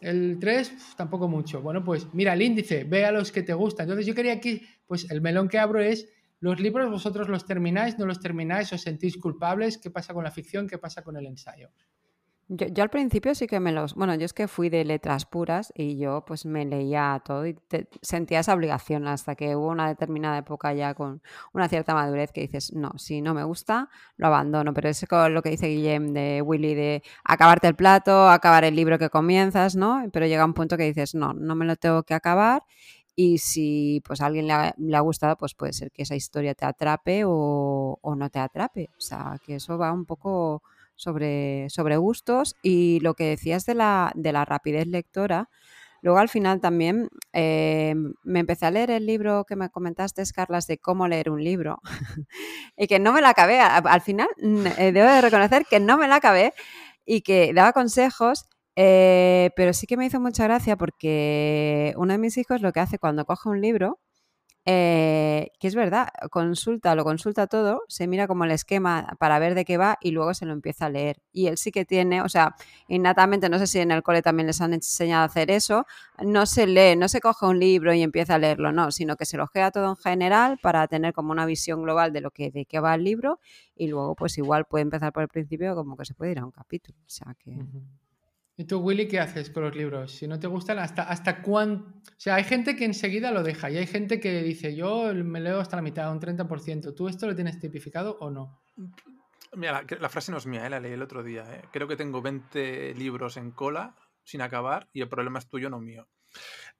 El 0.00 0.38
3 0.38 0.94
tampoco 0.96 1.28
mucho. 1.28 1.60
Bueno, 1.62 1.82
pues 1.82 2.12
mira 2.14 2.32
el 2.34 2.42
índice, 2.42 2.84
ve 2.84 3.04
a 3.04 3.12
los 3.12 3.32
que 3.32 3.42
te 3.42 3.54
gustan. 3.54 3.84
Entonces 3.84 4.06
yo 4.06 4.14
quería 4.14 4.40
que, 4.40 4.62
pues 4.86 5.10
el 5.10 5.20
melón 5.20 5.48
que 5.48 5.58
abro 5.58 5.80
es, 5.80 6.08
los 6.40 6.58
libros 6.58 6.90
vosotros 6.90 7.28
los 7.28 7.44
termináis, 7.44 7.98
no 7.98 8.06
los 8.06 8.20
termináis, 8.20 8.72
os 8.72 8.80
sentís 8.80 9.18
culpables, 9.18 9.76
¿qué 9.78 9.90
pasa 9.90 10.14
con 10.14 10.24
la 10.24 10.30
ficción? 10.30 10.66
¿Qué 10.66 10.78
pasa 10.78 11.02
con 11.02 11.16
el 11.16 11.26
ensayo? 11.26 11.70
Yo, 12.52 12.82
al 12.82 12.90
principio 12.90 13.32
sí 13.36 13.46
que 13.46 13.60
me 13.60 13.70
los... 13.70 13.94
Bueno, 13.94 14.16
yo 14.16 14.24
es 14.24 14.32
que 14.32 14.48
fui 14.48 14.70
de 14.70 14.84
letras 14.84 15.24
puras 15.24 15.72
y 15.76 15.98
yo 15.98 16.24
pues 16.26 16.46
me 16.46 16.64
leía 16.64 17.22
todo 17.24 17.46
y 17.46 17.56
sentía 18.02 18.40
esa 18.40 18.54
obligación 18.54 19.06
hasta 19.06 19.36
que 19.36 19.54
hubo 19.54 19.68
una 19.68 19.86
determinada 19.86 20.38
época 20.38 20.72
ya 20.74 20.94
con 20.94 21.22
una 21.52 21.68
cierta 21.68 21.94
madurez 21.94 22.32
que 22.32 22.40
dices, 22.40 22.72
no, 22.72 22.90
si 22.98 23.22
no 23.22 23.34
me 23.34 23.44
gusta, 23.44 23.88
lo 24.16 24.26
abandono. 24.26 24.74
Pero 24.74 24.88
es 24.88 25.04
lo 25.10 25.42
que 25.42 25.50
dice 25.50 25.68
Guillem 25.68 26.12
de 26.12 26.42
Willy 26.42 26.74
de 26.74 27.04
acabarte 27.22 27.68
el 27.68 27.76
plato, 27.76 28.28
acabar 28.28 28.64
el 28.64 28.74
libro 28.74 28.98
que 28.98 29.10
comienzas, 29.10 29.76
¿no? 29.76 30.02
Pero 30.12 30.26
llega 30.26 30.44
un 30.44 30.54
punto 30.54 30.76
que 30.76 30.82
dices, 30.84 31.14
no, 31.14 31.32
no 31.32 31.54
me 31.54 31.66
lo 31.66 31.76
tengo 31.76 32.02
que 32.02 32.14
acabar 32.14 32.64
y 33.14 33.38
si 33.38 34.02
pues 34.04 34.20
a 34.20 34.26
alguien 34.26 34.48
le 34.48 34.54
ha, 34.54 34.74
le 34.76 34.98
gustado, 35.00 35.36
pues 35.36 35.54
puede 35.54 35.72
ser 35.72 35.92
que 35.92 36.02
esa 36.02 36.16
historia 36.16 36.54
te 36.56 36.64
atrape 36.64 37.22
o, 37.24 37.98
o, 38.00 38.16
no 38.16 38.28
te 38.28 38.40
atrape. 38.40 38.90
O 38.98 39.00
sea, 39.00 39.38
que 39.46 39.56
eso 39.56 39.78
va 39.78 39.92
un 39.92 40.04
poco 40.04 40.64
sobre, 41.00 41.68
sobre 41.70 41.96
gustos 41.96 42.56
y 42.62 43.00
lo 43.00 43.14
que 43.14 43.24
decías 43.24 43.64
de 43.64 43.74
la, 43.74 44.12
de 44.14 44.32
la 44.32 44.44
rapidez 44.44 44.86
lectora. 44.86 45.48
Luego 46.02 46.18
al 46.18 46.28
final 46.28 46.60
también 46.60 47.08
eh, 47.32 47.94
me 48.22 48.40
empecé 48.40 48.66
a 48.66 48.70
leer 48.70 48.90
el 48.90 49.06
libro 49.06 49.44
que 49.44 49.56
me 49.56 49.70
comentaste, 49.70 50.22
Carlas, 50.34 50.66
de 50.66 50.78
cómo 50.78 51.08
leer 51.08 51.30
un 51.30 51.42
libro 51.42 51.80
y 52.76 52.86
que 52.86 52.98
no 52.98 53.12
me 53.12 53.20
la 53.20 53.30
acabé. 53.30 53.60
Al 53.60 54.00
final 54.00 54.28
eh, 54.38 54.92
debo 54.92 55.08
de 55.10 55.20
reconocer 55.20 55.64
que 55.68 55.80
no 55.80 55.98
me 55.98 56.08
la 56.08 56.16
acabé 56.16 56.52
y 57.04 57.22
que 57.22 57.52
daba 57.54 57.72
consejos, 57.72 58.46
eh, 58.76 59.50
pero 59.56 59.72
sí 59.72 59.86
que 59.86 59.96
me 59.96 60.06
hizo 60.06 60.20
mucha 60.20 60.44
gracia 60.44 60.76
porque 60.76 61.94
uno 61.96 62.12
de 62.12 62.18
mis 62.18 62.36
hijos 62.38 62.62
lo 62.62 62.72
que 62.72 62.80
hace 62.80 62.98
cuando 62.98 63.24
coge 63.24 63.48
un 63.48 63.60
libro 63.60 63.98
eh, 64.66 65.52
que 65.58 65.68
es 65.68 65.74
verdad, 65.74 66.08
consulta, 66.30 66.94
lo 66.94 67.02
consulta 67.02 67.46
todo, 67.46 67.82
se 67.88 68.06
mira 68.06 68.28
como 68.28 68.44
el 68.44 68.50
esquema 68.50 69.16
para 69.18 69.38
ver 69.38 69.54
de 69.54 69.64
qué 69.64 69.78
va 69.78 69.96
y 70.02 70.10
luego 70.10 70.34
se 70.34 70.44
lo 70.44 70.52
empieza 70.52 70.86
a 70.86 70.90
leer. 70.90 71.22
Y 71.32 71.46
él 71.46 71.56
sí 71.56 71.72
que 71.72 71.84
tiene, 71.84 72.20
o 72.22 72.28
sea, 72.28 72.54
innatamente, 72.86 73.48
no 73.48 73.58
sé 73.58 73.66
si 73.66 73.78
en 73.78 73.90
el 73.90 74.02
cole 74.02 74.22
también 74.22 74.46
les 74.46 74.60
han 74.60 74.74
enseñado 74.74 75.22
a 75.22 75.26
hacer 75.26 75.50
eso, 75.50 75.86
no 76.22 76.44
se 76.46 76.66
lee, 76.66 76.94
no 76.96 77.08
se 77.08 77.20
coge 77.20 77.46
un 77.46 77.58
libro 77.58 77.94
y 77.94 78.02
empieza 78.02 78.34
a 78.34 78.38
leerlo, 78.38 78.70
no, 78.72 78.90
sino 78.92 79.16
que 79.16 79.24
se 79.24 79.38
lo 79.38 79.48
queda 79.48 79.70
todo 79.70 79.88
en 79.88 79.96
general 79.96 80.58
para 80.62 80.86
tener 80.88 81.14
como 81.14 81.32
una 81.32 81.46
visión 81.46 81.82
global 81.82 82.12
de 82.12 82.20
lo 82.20 82.30
que 82.30 82.50
de 82.50 82.66
qué 82.66 82.80
va 82.80 82.94
el 82.94 83.04
libro 83.04 83.40
y 83.74 83.88
luego 83.88 84.14
pues 84.14 84.36
igual 84.38 84.66
puede 84.66 84.82
empezar 84.82 85.12
por 85.12 85.22
el 85.22 85.28
principio 85.28 85.74
como 85.74 85.96
que 85.96 86.04
se 86.04 86.14
puede 86.14 86.32
ir 86.32 86.38
a 86.38 86.44
un 86.44 86.52
capítulo. 86.52 86.98
O 87.00 87.10
sea 87.10 87.34
que... 87.38 87.56
¿Y 88.60 88.66
tú, 88.66 88.80
Willy, 88.80 89.08
qué 89.08 89.18
haces 89.18 89.48
con 89.48 89.62
los 89.62 89.74
libros? 89.74 90.12
Si 90.12 90.28
no 90.28 90.38
te 90.38 90.46
gustan, 90.46 90.78
¿hasta, 90.80 91.04
hasta 91.04 91.40
cuándo? 91.40 91.86
O 91.86 92.12
sea, 92.18 92.34
hay 92.34 92.44
gente 92.44 92.76
que 92.76 92.84
enseguida 92.84 93.30
lo 93.30 93.42
deja 93.42 93.70
y 93.70 93.78
hay 93.78 93.86
gente 93.86 94.20
que 94.20 94.42
dice, 94.42 94.76
yo 94.76 95.14
me 95.14 95.40
leo 95.40 95.60
hasta 95.60 95.76
la 95.76 95.82
mitad, 95.82 96.12
un 96.12 96.20
30%. 96.20 96.94
¿Tú 96.94 97.08
esto 97.08 97.26
lo 97.26 97.34
tienes 97.34 97.58
tipificado 97.58 98.18
o 98.20 98.28
no? 98.28 98.60
Mira, 99.56 99.82
la, 99.98 100.08
frase 100.10 100.30
no 100.30 100.36
es 100.36 100.44
mía, 100.44 100.66
¿eh? 100.66 100.68
la 100.68 100.78
leí 100.78 100.92
el 100.92 101.00
otro 101.00 101.22
día. 101.22 101.42
¿eh? 101.50 101.62
Creo 101.72 101.88
que 101.88 101.96
tengo 101.96 102.20
20 102.20 102.92
libros 102.96 103.38
en 103.38 103.50
cola 103.50 103.96
sin 104.24 104.42
acabar 104.42 104.90
y 104.92 105.00
el 105.00 105.08
problema 105.08 105.38
es 105.38 105.48
tuyo, 105.48 105.70
no 105.70 105.80
mío. 105.80 106.06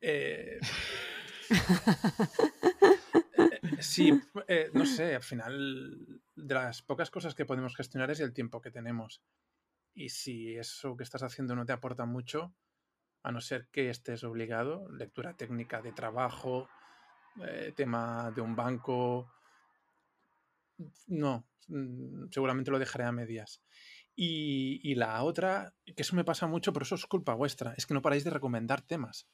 Eh, 0.02 0.60
sí, 3.78 4.20
no 4.74 4.84
sé, 4.84 5.14
al 5.14 5.22
final 5.22 6.20
de 6.36 6.54
las 6.54 6.82
pocas 6.82 7.10
cosas 7.10 7.34
que 7.34 7.46
podemos 7.46 7.74
gestionar 7.74 8.10
es 8.10 8.20
el 8.20 8.34
tiempo 8.34 8.60
que 8.60 8.70
tenemos. 8.70 9.22
Y 9.94 10.08
si 10.10 10.56
eso 10.56 10.96
que 10.96 11.04
estás 11.04 11.22
haciendo 11.22 11.54
no 11.54 11.66
te 11.66 11.72
aporta 11.72 12.04
mucho, 12.04 12.54
a 13.22 13.32
no 13.32 13.40
ser 13.40 13.68
que 13.68 13.90
estés 13.90 14.24
obligado, 14.24 14.90
lectura 14.90 15.36
técnica 15.36 15.82
de 15.82 15.92
trabajo, 15.92 16.68
eh, 17.46 17.72
tema 17.76 18.30
de 18.34 18.40
un 18.40 18.56
banco, 18.56 19.30
no, 21.06 21.46
mm, 21.68 22.28
seguramente 22.30 22.70
lo 22.70 22.78
dejaré 22.78 23.04
a 23.04 23.12
medias. 23.12 23.62
Y, 24.16 24.80
y, 24.82 24.94
la 24.94 25.22
otra, 25.22 25.74
que 25.84 26.02
eso 26.02 26.16
me 26.16 26.24
pasa 26.24 26.46
mucho, 26.46 26.72
pero 26.72 26.84
eso 26.84 26.94
es 26.94 27.06
culpa 27.06 27.34
vuestra, 27.34 27.74
es 27.76 27.86
que 27.86 27.94
no 27.94 28.02
paráis 28.02 28.24
de 28.24 28.30
recomendar 28.30 28.82
temas, 28.82 29.28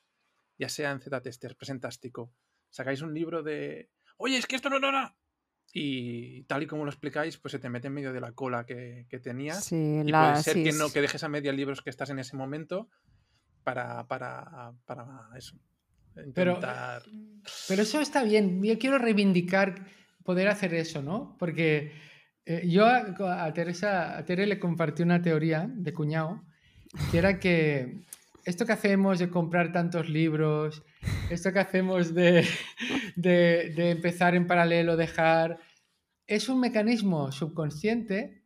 ya 0.59 0.69
sea 0.69 0.91
en 0.91 1.01
Z-Tester, 1.01 1.57
Presentástico. 1.57 2.33
Sacáis 2.71 3.01
un 3.03 3.15
libro 3.15 3.43
de, 3.43 3.91
oye, 4.17 4.37
es 4.37 4.47
que 4.47 4.57
esto 4.57 4.71
no, 4.71 4.79
no, 4.79 4.93
no, 4.93 5.17
y 5.73 6.43
tal 6.45 6.63
y 6.63 6.67
como 6.67 6.85
lo 6.85 6.91
explicáis, 6.91 7.37
pues 7.39 7.53
se 7.53 7.59
te 7.59 7.69
mete 7.69 7.89
en 7.89 7.95
medio 7.95 8.13
de 8.13 8.21
la 8.21 8.33
cola 8.33 8.65
que, 8.65 9.07
que 9.09 9.19
tenías. 9.19 9.71
y 9.73 10.05
puede 10.05 10.43
ser 10.43 10.63
que 10.63 10.73
no, 10.73 10.91
que 10.91 11.01
dejes 11.01 11.23
a 11.25 11.29
media 11.29 11.53
libros 11.53 11.83
que 11.83 11.91
estás 11.91 12.11
en 12.11 12.19
ese 12.19 12.37
momento 12.37 12.89
para, 13.63 14.07
para, 14.07 14.73
para 14.87 15.07
eso. 15.37 15.59
Pero, 16.35 16.59
pero 17.69 17.83
eso 17.83 18.01
está 18.01 18.23
bien. 18.23 18.63
Yo 18.63 18.79
quiero 18.79 18.99
reivindicar 18.99 19.75
poder 20.25 20.49
hacer 20.49 20.75
eso, 20.75 21.03
¿no? 21.03 21.37
Porque 21.39 21.93
eh, 22.47 22.63
yo 22.69 22.87
a, 22.87 23.53
Teresa, 23.53 24.17
a 24.17 24.25
Tere 24.25 24.47
le 24.47 24.59
compartí 24.59 25.03
una 25.03 25.21
teoría 25.21 25.69
de 25.69 25.93
cuñado, 25.93 26.43
que 27.11 27.19
era 27.19 27.39
que 27.39 28.05
esto 28.45 28.65
que 28.65 28.73
hacemos 28.73 29.19
de 29.19 29.29
comprar 29.29 29.73
tantos 29.73 30.09
libros, 30.09 30.83
esto 31.31 31.53
que 31.53 31.59
hacemos 31.59 32.15
de, 32.15 32.47
de, 33.17 33.91
empezar 33.91 34.35
en 34.35 34.47
paralelo, 34.47 34.97
dejar, 34.97 35.59
es 36.27 36.49
un 36.49 36.61
mecanismo 36.61 37.33
subconsciente 37.33 38.43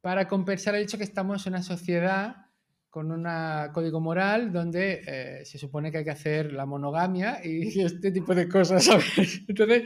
para 0.00 0.28
compensar 0.28 0.74
el 0.74 0.82
hecho 0.82 0.98
que 0.98 1.04
estamos 1.04 1.46
en 1.46 1.54
una 1.54 1.62
sociedad 1.62 2.46
con 2.90 3.12
un 3.12 3.24
código 3.72 4.00
moral 4.00 4.52
donde 4.52 5.02
eh, 5.06 5.44
se 5.44 5.58
supone 5.58 5.92
que 5.92 5.98
hay 5.98 6.04
que 6.04 6.10
hacer 6.10 6.52
la 6.52 6.66
monogamia 6.66 7.38
y 7.44 7.80
este 7.84 8.10
tipo 8.10 8.34
de 8.34 8.48
cosas. 8.48 8.88
Entonces, 9.46 9.84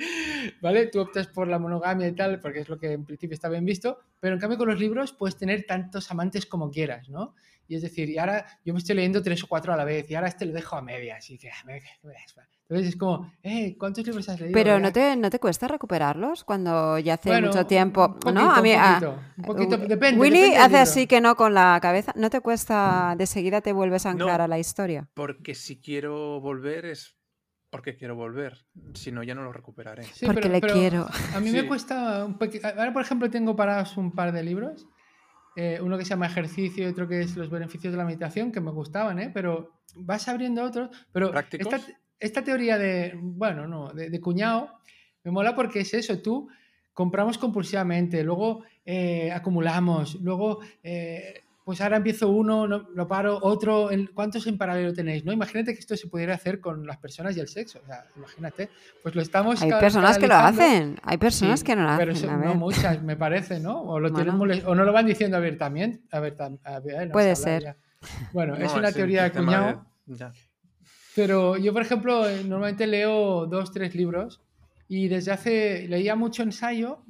¿vale? 0.62 0.86
Tú 0.86 1.00
optas 1.00 1.26
por 1.26 1.46
la 1.46 1.58
monogamia 1.58 2.08
y 2.08 2.14
tal, 2.14 2.40
porque 2.40 2.60
es 2.60 2.68
lo 2.68 2.78
que 2.78 2.92
en 2.92 3.04
principio 3.04 3.34
está 3.34 3.50
bien 3.50 3.66
visto, 3.66 3.98
pero 4.20 4.34
en 4.34 4.40
cambio 4.40 4.56
con 4.56 4.68
los 4.68 4.80
libros 4.80 5.12
puedes 5.12 5.36
tener 5.36 5.64
tantos 5.66 6.10
amantes 6.10 6.46
como 6.46 6.70
quieras, 6.70 7.10
¿no? 7.10 7.34
Y 7.66 7.76
es 7.76 7.82
decir, 7.82 8.10
y 8.10 8.18
ahora 8.18 8.46
yo 8.64 8.72
me 8.74 8.78
estoy 8.78 8.96
leyendo 8.96 9.22
tres 9.22 9.42
o 9.42 9.46
cuatro 9.46 9.72
a 9.72 9.76
la 9.76 9.84
vez 9.84 10.10
y 10.10 10.14
ahora 10.14 10.28
este 10.28 10.46
lo 10.46 10.52
dejo 10.52 10.76
a 10.76 10.82
medias 10.82 11.30
y 11.30 11.38
que... 11.38 11.50
Entonces 12.66 12.88
es 12.88 12.96
como, 12.96 13.30
eh, 13.42 13.76
¿cuántos 13.78 14.06
libros 14.06 14.28
has 14.28 14.40
leído? 14.40 14.54
Pero 14.54 14.78
¿no 14.80 14.92
te, 14.92 15.16
¿no 15.16 15.28
te 15.28 15.38
cuesta 15.38 15.68
recuperarlos 15.68 16.44
cuando 16.44 16.98
ya 16.98 17.14
hace 17.14 17.40
mucho 17.40 17.66
tiempo? 17.66 18.16
¿no? 18.32 18.50
A 18.50 18.62
mí, 18.62 18.72
un 19.36 19.44
poquito, 19.44 19.76
depende. 19.76 20.20
Willy 20.20 20.54
hace 20.54 20.78
así 20.78 21.06
que 21.06 21.20
no 21.20 21.36
con 21.36 21.52
la 21.52 21.78
cabeza. 21.82 22.12
¿No 22.16 22.30
te 22.30 22.40
cuesta, 22.40 23.14
de 23.18 23.26
seguida 23.26 23.60
te 23.60 23.72
vuelves 23.72 24.06
a 24.06 24.10
anclar 24.10 24.40
a 24.40 24.48
la 24.48 24.58
historia? 24.58 25.08
Porque 25.14 25.54
si 25.54 25.80
quiero 25.80 26.40
volver 26.40 26.86
es 26.86 27.16
porque 27.74 27.96
quiero 27.96 28.14
volver. 28.14 28.64
Si 28.92 29.10
no, 29.10 29.24
ya 29.24 29.34
no 29.34 29.42
lo 29.42 29.52
recuperaré. 29.52 30.04
porque 30.24 30.48
le 30.48 30.60
quiero. 30.60 31.08
A 31.34 31.40
mí 31.40 31.50
me 31.50 31.66
cuesta 31.66 32.24
un 32.24 32.38
poquito. 32.38 32.68
Ahora, 32.68 32.92
por 32.92 33.02
ejemplo, 33.02 33.28
tengo 33.28 33.56
parados 33.56 33.96
un 33.96 34.12
par 34.12 34.30
de 34.30 34.44
libros. 34.44 34.86
Eh, 35.56 35.78
uno 35.80 35.96
que 35.96 36.04
se 36.04 36.10
llama 36.10 36.26
Ejercicio 36.26 36.84
y 36.84 36.86
otro 36.86 37.06
que 37.06 37.20
es 37.20 37.36
Los 37.36 37.50
beneficios 37.50 37.92
de 37.92 37.96
la 37.96 38.04
meditación, 38.04 38.50
que 38.50 38.60
me 38.60 38.70
gustaban, 38.70 39.18
¿eh? 39.18 39.30
Pero 39.32 39.72
vas 39.96 40.28
abriendo 40.28 40.64
otros. 40.64 40.90
Pero 41.12 41.32
esta 42.18 42.42
teoría 42.42 42.78
de, 42.78 43.12
bueno, 43.16 43.66
no, 43.66 43.92
de, 43.92 44.20
cuñado, 44.20 44.78
me 45.22 45.30
mola 45.30 45.54
porque 45.54 45.80
es 45.80 45.94
eso, 45.94 46.20
tú 46.20 46.48
compramos 46.92 47.38
compulsivamente, 47.38 48.22
luego 48.22 48.64
eh, 48.84 49.30
acumulamos, 49.32 50.14
luego, 50.20 50.60
eh, 50.82 51.43
pues 51.64 51.80
ahora 51.80 51.96
empiezo 51.96 52.28
uno, 52.28 52.66
lo 52.66 53.08
paro, 53.08 53.38
otro, 53.40 53.88
¿cuántos 54.12 54.46
en 54.46 54.58
paralelo 54.58 54.92
tenéis? 54.92 55.24
¿no? 55.24 55.32
Imagínate 55.32 55.72
que 55.72 55.80
esto 55.80 55.96
se 55.96 56.08
pudiera 56.08 56.34
hacer 56.34 56.60
con 56.60 56.86
las 56.86 56.98
personas 56.98 57.34
y 57.36 57.40
el 57.40 57.48
sexo, 57.48 57.80
o 57.82 57.86
sea, 57.86 58.04
imagínate, 58.16 58.68
pues 59.02 59.14
lo 59.14 59.22
estamos... 59.22 59.62
Hay 59.62 59.70
personas 59.70 60.18
que 60.18 60.26
lo 60.26 60.34
hacen, 60.34 61.00
hay 61.02 61.16
personas 61.16 61.64
que 61.64 61.74
no 61.74 61.84
lo 61.84 61.88
hacen. 61.88 62.14
Pero 62.20 62.38
no 62.38 62.54
muchas, 62.54 63.02
me 63.02 63.16
parece, 63.16 63.60
¿no? 63.60 63.80
O, 63.80 63.98
lo 63.98 64.08
o 64.08 64.74
no 64.74 64.84
lo 64.84 64.92
van 64.92 65.06
diciendo 65.06 65.38
abiertamente. 65.38 66.02
A 66.10 66.20
ver, 66.20 66.36
Puede 67.10 67.34
ser. 67.34 67.76
Bueno, 68.32 68.54
es 68.56 68.74
una 68.74 68.92
teoría 68.92 69.24
de 69.24 69.32
cuñado. 69.32 69.86
Pero 71.14 71.56
yo, 71.56 71.72
por 71.72 71.82
ejemplo, 71.82 72.28
eh, 72.28 72.42
normalmente 72.44 72.86
leo 72.86 73.46
dos, 73.46 73.72
tres 73.72 73.94
libros 73.94 74.42
y 74.88 75.08
desde 75.08 75.32
hace, 75.32 75.88
leía 75.88 76.16
mucho 76.16 76.42
ensayo 76.42 77.04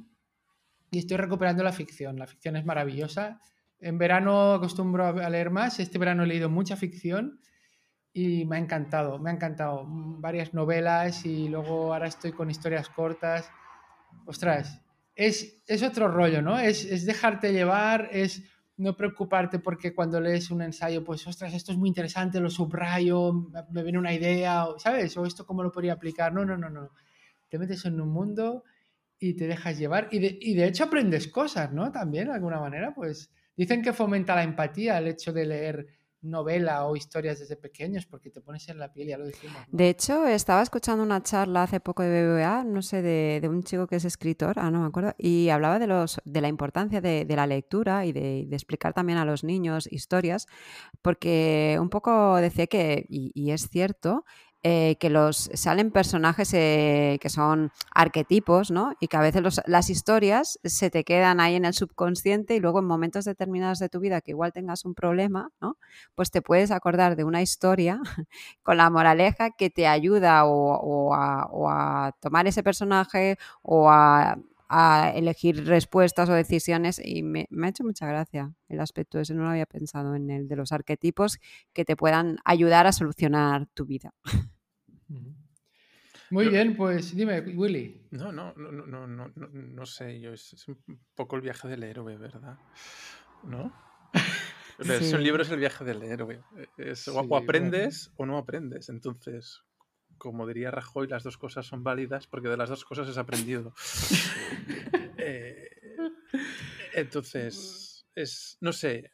y 0.91 0.99
estoy 0.99 1.17
recuperando 1.17 1.63
la 1.63 1.71
ficción. 1.71 2.17
La 2.17 2.27
ficción 2.27 2.55
es 2.55 2.65
maravillosa. 2.65 3.41
En 3.79 3.97
verano 3.97 4.53
acostumbro 4.53 5.05
a 5.05 5.29
leer 5.29 5.49
más. 5.49 5.79
Este 5.79 5.97
verano 5.97 6.23
he 6.23 6.27
leído 6.27 6.49
mucha 6.49 6.75
ficción 6.75 7.39
y 8.13 8.45
me 8.45 8.55
ha 8.55 8.59
encantado, 8.59 9.19
me 9.19 9.29
ha 9.29 9.33
encantado. 9.33 9.85
Varias 9.87 10.53
novelas 10.53 11.25
y 11.25 11.49
luego 11.49 11.93
ahora 11.93 12.07
estoy 12.07 12.31
con 12.31 12.49
historias 12.49 12.89
cortas. 12.89 13.49
Ostras, 14.25 14.81
es, 15.15 15.61
es 15.67 15.83
otro 15.83 16.07
rollo, 16.07 16.41
¿no? 16.41 16.57
Es, 16.57 16.85
es 16.85 17.05
dejarte 17.05 17.51
llevar, 17.51 18.09
es 18.11 18.43
no 18.77 18.95
preocuparte 18.95 19.59
porque 19.59 19.93
cuando 19.93 20.19
lees 20.19 20.51
un 20.51 20.61
ensayo, 20.61 21.03
pues, 21.03 21.25
ostras, 21.27 21.53
esto 21.53 21.71
es 21.71 21.77
muy 21.77 21.87
interesante, 21.89 22.39
lo 22.39 22.49
subrayo, 22.49 23.33
me 23.71 23.83
viene 23.83 23.97
una 23.97 24.13
idea, 24.13 24.65
¿sabes? 24.77 25.15
O 25.17 25.25
esto 25.25 25.45
cómo 25.45 25.63
lo 25.63 25.71
podría 25.71 25.93
aplicar. 25.93 26.33
No, 26.33 26.43
no, 26.43 26.57
no, 26.57 26.69
no. 26.69 26.91
Te 27.49 27.57
metes 27.57 27.85
en 27.85 28.01
un 28.01 28.09
mundo 28.09 28.63
y 29.19 29.35
te 29.35 29.47
dejas 29.47 29.77
llevar. 29.77 30.09
Y 30.11 30.19
de, 30.19 30.37
y 30.41 30.55
de 30.55 30.67
hecho 30.67 30.85
aprendes 30.85 31.27
cosas, 31.27 31.71
¿no? 31.71 31.91
También, 31.91 32.27
de 32.27 32.33
alguna 32.33 32.59
manera, 32.59 32.93
pues 32.93 33.31
dicen 33.55 33.81
que 33.81 33.93
fomenta 33.93 34.35
la 34.35 34.43
empatía 34.43 34.97
el 34.97 35.07
hecho 35.07 35.33
de 35.33 35.45
leer 35.45 35.87
novela 36.25 36.85
o 36.85 36.95
historias 36.95 37.39
desde 37.39 37.55
pequeños 37.55 38.05
porque 38.05 38.29
te 38.29 38.41
pones 38.41 38.67
en 38.69 38.79
la 38.79 38.91
piel, 38.91 39.09
ya 39.09 39.17
lo 39.17 39.27
dijimos. 39.27 39.57
De 39.67 39.89
hecho, 39.89 40.25
estaba 40.27 40.61
escuchando 40.61 41.03
una 41.03 41.21
charla 41.21 41.63
hace 41.63 41.79
poco 41.79 42.03
de 42.03 42.09
BBVA, 42.09 42.63
no 42.63 42.81
sé, 42.81 43.01
de, 43.01 43.47
un 43.47 43.63
chico 43.63 43.87
que 43.87 43.97
es 43.97 44.05
escritor, 44.05 44.57
ah, 44.57 44.71
no 44.71 44.81
me 44.81 44.87
acuerdo, 44.87 45.13
y 45.17 45.49
hablaba 45.49 45.79
de, 45.79 45.87
los, 45.87 46.19
de 46.25 46.41
la 46.41 46.47
importancia 46.47 46.99
de, 46.99 47.25
la 47.29 47.47
lectura 47.47 48.05
y 48.05 48.11
de, 48.11 48.47
explicar 48.51 48.93
también 48.93 49.19
a 49.19 49.25
los 49.25 49.43
niños 49.43 49.87
historias, 49.91 50.47
porque 51.01 51.77
un 51.79 51.89
poco 51.89 52.35
decía 52.37 52.67
que, 52.67 53.05
y 53.07 53.51
es 53.51 53.69
cierto, 53.69 54.25
eh, 54.67 54.95
que 54.99 55.11
los 55.11 55.51
salen 55.53 55.91
personajes 55.91 56.51
eh, 56.55 57.19
que 57.21 57.29
son 57.29 57.71
arquetipos, 57.93 58.71
¿no? 58.71 58.93
Y 58.99 59.07
que 59.09 59.15
a 59.15 59.21
veces 59.21 59.61
las 59.67 59.91
historias 59.91 60.59
se 60.63 60.89
te 60.89 61.03
quedan 61.03 61.39
ahí 61.39 61.53
en 61.53 61.65
el 61.65 61.75
subconsciente 61.75 62.55
y 62.55 62.59
luego 62.59 62.79
en 62.79 62.85
momentos 62.85 63.25
determinados 63.25 63.77
de 63.77 63.89
tu 63.89 63.99
vida 63.99 64.21
que 64.21 64.31
igual 64.31 64.53
tengas 64.53 64.83
un 64.83 64.95
problema, 64.95 65.51
¿no? 65.61 65.77
Pues 66.15 66.31
te 66.31 66.41
puedes 66.41 66.71
acordar 66.71 67.15
de 67.15 67.23
una 67.25 67.43
historia 67.43 68.01
con 68.63 68.77
la 68.77 68.89
moraleja 68.89 69.51
que 69.51 69.69
te 69.69 69.85
ayuda 69.85 70.45
o, 70.45 71.13
a, 71.13 72.11
tomar 72.19 72.47
ese 72.47 72.63
personaje 72.63 73.37
o 73.61 73.91
a, 73.91 74.35
elegir 75.13 75.67
respuestas 75.67 76.27
o 76.27 76.33
decisiones 76.33 76.99
y 77.01 77.21
me, 77.21 77.45
me, 77.51 77.67
ha 77.67 77.69
hecho 77.69 77.83
mucha 77.83 78.07
gracia 78.07 78.51
el 78.67 78.79
aspecto 78.79 79.19
ese, 79.19 79.35
no 79.35 79.43
lo 79.43 79.49
había 79.49 79.67
pensado 79.67 80.15
en 80.15 80.31
el 80.31 80.47
de 80.47 80.55
los 80.55 80.71
arquetipos 80.71 81.39
que 81.71 81.85
te 81.85 81.95
puedan 81.95 82.39
ayudar 82.43 82.87
a 82.87 82.91
solucionar 82.91 83.67
tu 83.75 83.85
vida. 83.85 84.11
Muy 86.31 86.49
bien, 86.49 86.75
pues 86.75 87.15
dime, 87.15 87.39
Willy. 87.41 88.07
No, 88.11 88.31
no, 88.31 88.53
no, 88.55 88.71
no, 88.71 89.07
no, 89.07 89.07
no, 89.07 89.31
no 89.35 89.85
sé, 89.85 90.19
yo 90.19 90.33
es, 90.33 90.67
un 90.67 90.99
poco 91.15 91.35
el 91.35 91.41
viaje 91.41 91.67
del 91.67 91.83
héroe, 91.83 92.17
¿verdad? 92.17 92.57
¿No? 93.43 93.73
Un 94.79 95.23
libro 95.23 95.43
es 95.43 95.49
el 95.51 95.59
viaje 95.59 95.85
del 95.85 96.03
héroe. 96.03 96.41
o, 97.13 97.37
aprendes 97.37 98.11
o 98.17 98.25
no 98.25 98.37
aprendes. 98.37 98.89
Entonces, 98.89 99.63
como 100.17 100.45
diría 100.47 100.71
Rajoy, 100.71 101.07
las 101.07 101.23
dos 101.23 101.37
cosas 101.37 101.65
son 101.65 101.83
válidas 101.83 102.27
porque 102.27 102.49
de 102.49 102.57
las 102.57 102.69
dos 102.69 102.83
cosas 102.85 103.07
es 103.07 103.17
aprendido. 103.17 103.73
Eh, 105.17 105.69
entonces, 106.93 108.05
es, 108.13 108.57
no 108.61 108.73
sé. 108.73 109.11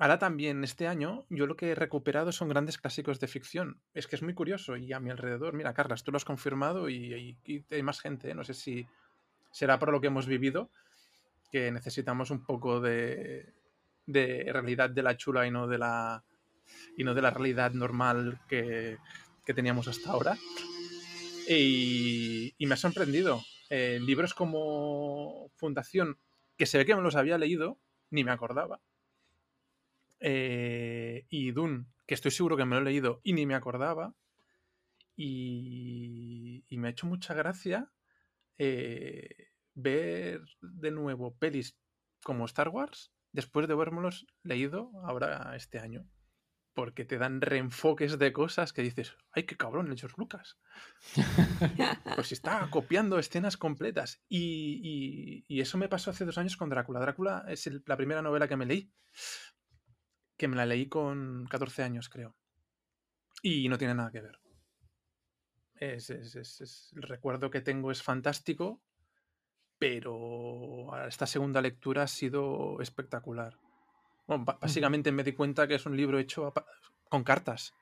Ahora 0.00 0.20
también, 0.20 0.62
este 0.62 0.86
año, 0.86 1.26
yo 1.28 1.46
lo 1.46 1.56
que 1.56 1.70
he 1.70 1.74
recuperado 1.74 2.30
son 2.30 2.48
grandes 2.48 2.78
clásicos 2.78 3.18
de 3.18 3.26
ficción. 3.26 3.80
Es 3.94 4.06
que 4.06 4.14
es 4.14 4.22
muy 4.22 4.32
curioso 4.32 4.76
y 4.76 4.92
a 4.92 5.00
mi 5.00 5.10
alrededor, 5.10 5.54
mira, 5.54 5.74
Carlas, 5.74 6.04
tú 6.04 6.12
lo 6.12 6.18
has 6.18 6.24
confirmado 6.24 6.88
y, 6.88 7.36
hay 7.70 7.82
más 7.82 8.00
gente, 8.00 8.30
¿eh? 8.30 8.34
no 8.34 8.44
sé 8.44 8.54
si 8.54 8.86
será 9.50 9.78
por 9.80 9.90
lo 9.90 10.00
que 10.00 10.06
hemos 10.06 10.26
vivido, 10.26 10.70
que 11.50 11.72
necesitamos 11.72 12.30
un 12.30 12.44
poco 12.44 12.80
de, 12.80 13.52
realidad 14.06 14.90
de 14.90 15.02
la 15.02 15.16
chula 15.16 15.48
y 15.48 15.50
no 15.50 15.66
de 15.66 15.78
la, 15.78 16.22
y 16.96 17.02
no 17.02 17.12
de 17.12 17.22
la 17.22 17.30
realidad 17.30 17.72
normal 17.72 18.40
que, 18.48 18.98
que 19.44 19.54
teníamos 19.54 19.88
hasta 19.88 20.10
ahora. 20.10 20.38
Y, 21.48 22.54
y 22.56 22.66
me 22.66 22.74
ha 22.74 22.76
sorprendido. 22.76 23.42
Eh, 23.70 23.98
libros 24.00 24.32
como 24.32 25.50
Fundación, 25.56 26.18
que 26.56 26.66
se 26.66 26.78
ve 26.78 26.86
que 26.86 26.94
me 26.94 27.02
los 27.02 27.16
había 27.16 27.36
leído, 27.36 27.78
ni 28.10 28.22
me 28.22 28.30
acordaba. 28.30 28.80
Eh, 30.20 31.26
y 31.28 31.52
Dune, 31.52 31.86
que 32.06 32.14
estoy 32.14 32.30
seguro 32.30 32.56
que 32.56 32.64
me 32.64 32.76
lo 32.76 32.82
he 32.82 32.84
leído 32.84 33.20
y 33.22 33.32
ni 33.32 33.46
me 33.46 33.54
acordaba. 33.54 34.14
Y, 35.16 36.64
y 36.68 36.78
me 36.78 36.88
ha 36.88 36.90
hecho 36.92 37.06
mucha 37.06 37.34
gracia 37.34 37.90
eh, 38.56 39.48
ver 39.74 40.42
de 40.60 40.90
nuevo 40.90 41.36
pelis 41.36 41.76
como 42.22 42.44
Star 42.44 42.68
Wars 42.68 43.12
después 43.32 43.66
de 43.66 43.74
habermelos 43.74 44.26
leído 44.42 44.92
ahora 45.04 45.54
este 45.56 45.78
año 45.80 46.08
porque 46.78 47.04
te 47.04 47.18
dan 47.18 47.40
reenfoques 47.40 48.20
de 48.20 48.32
cosas 48.32 48.72
que 48.72 48.82
dices, 48.82 49.16
¡ay, 49.32 49.42
qué 49.42 49.56
cabrón 49.56 49.90
el 49.90 49.98
George 49.98 50.14
Lucas! 50.16 50.58
pues 52.14 52.30
está 52.30 52.68
copiando 52.70 53.18
escenas 53.18 53.56
completas. 53.56 54.22
Y, 54.28 55.44
eso 55.48 55.76
me 55.76 55.88
pasó 55.88 56.12
hace 56.12 56.24
dos 56.24 56.38
años 56.38 56.56
con 56.56 56.70
Drácula. 56.70 57.00
Drácula 57.00 57.44
es 57.48 57.68
la 57.84 57.96
primera 57.96 58.22
novela 58.22 58.46
que 58.46 58.56
me 58.56 58.64
leí, 58.64 58.92
que 60.38 60.48
me 60.48 60.56
la 60.56 60.64
leí 60.64 60.86
con 60.86 61.46
14 61.50 61.82
años, 61.82 62.08
creo. 62.08 62.34
Y 63.42 63.68
no 63.68 63.76
tiene 63.76 63.94
nada 63.94 64.10
que 64.10 64.22
ver. 64.22 64.38
Es, 65.74 66.10
el 66.10 67.02
recuerdo 67.02 67.50
que 67.50 67.60
tengo 67.60 67.90
es 67.90 68.02
fantástico, 68.02 68.80
pero 69.78 70.90
esta 71.06 71.26
segunda 71.26 71.60
lectura 71.60 72.04
ha 72.04 72.08
sido 72.08 72.80
espectacular. 72.80 73.58
Bueno, 74.26 74.44
básicamente 74.44 75.12
me 75.12 75.24
di 75.24 75.32
cuenta 75.32 75.66
que 75.66 75.74
es 75.74 75.86
un 75.86 75.96
libro 75.96 76.18
hecho 76.18 76.52
con 77.08 77.24
cartas. 77.24 77.74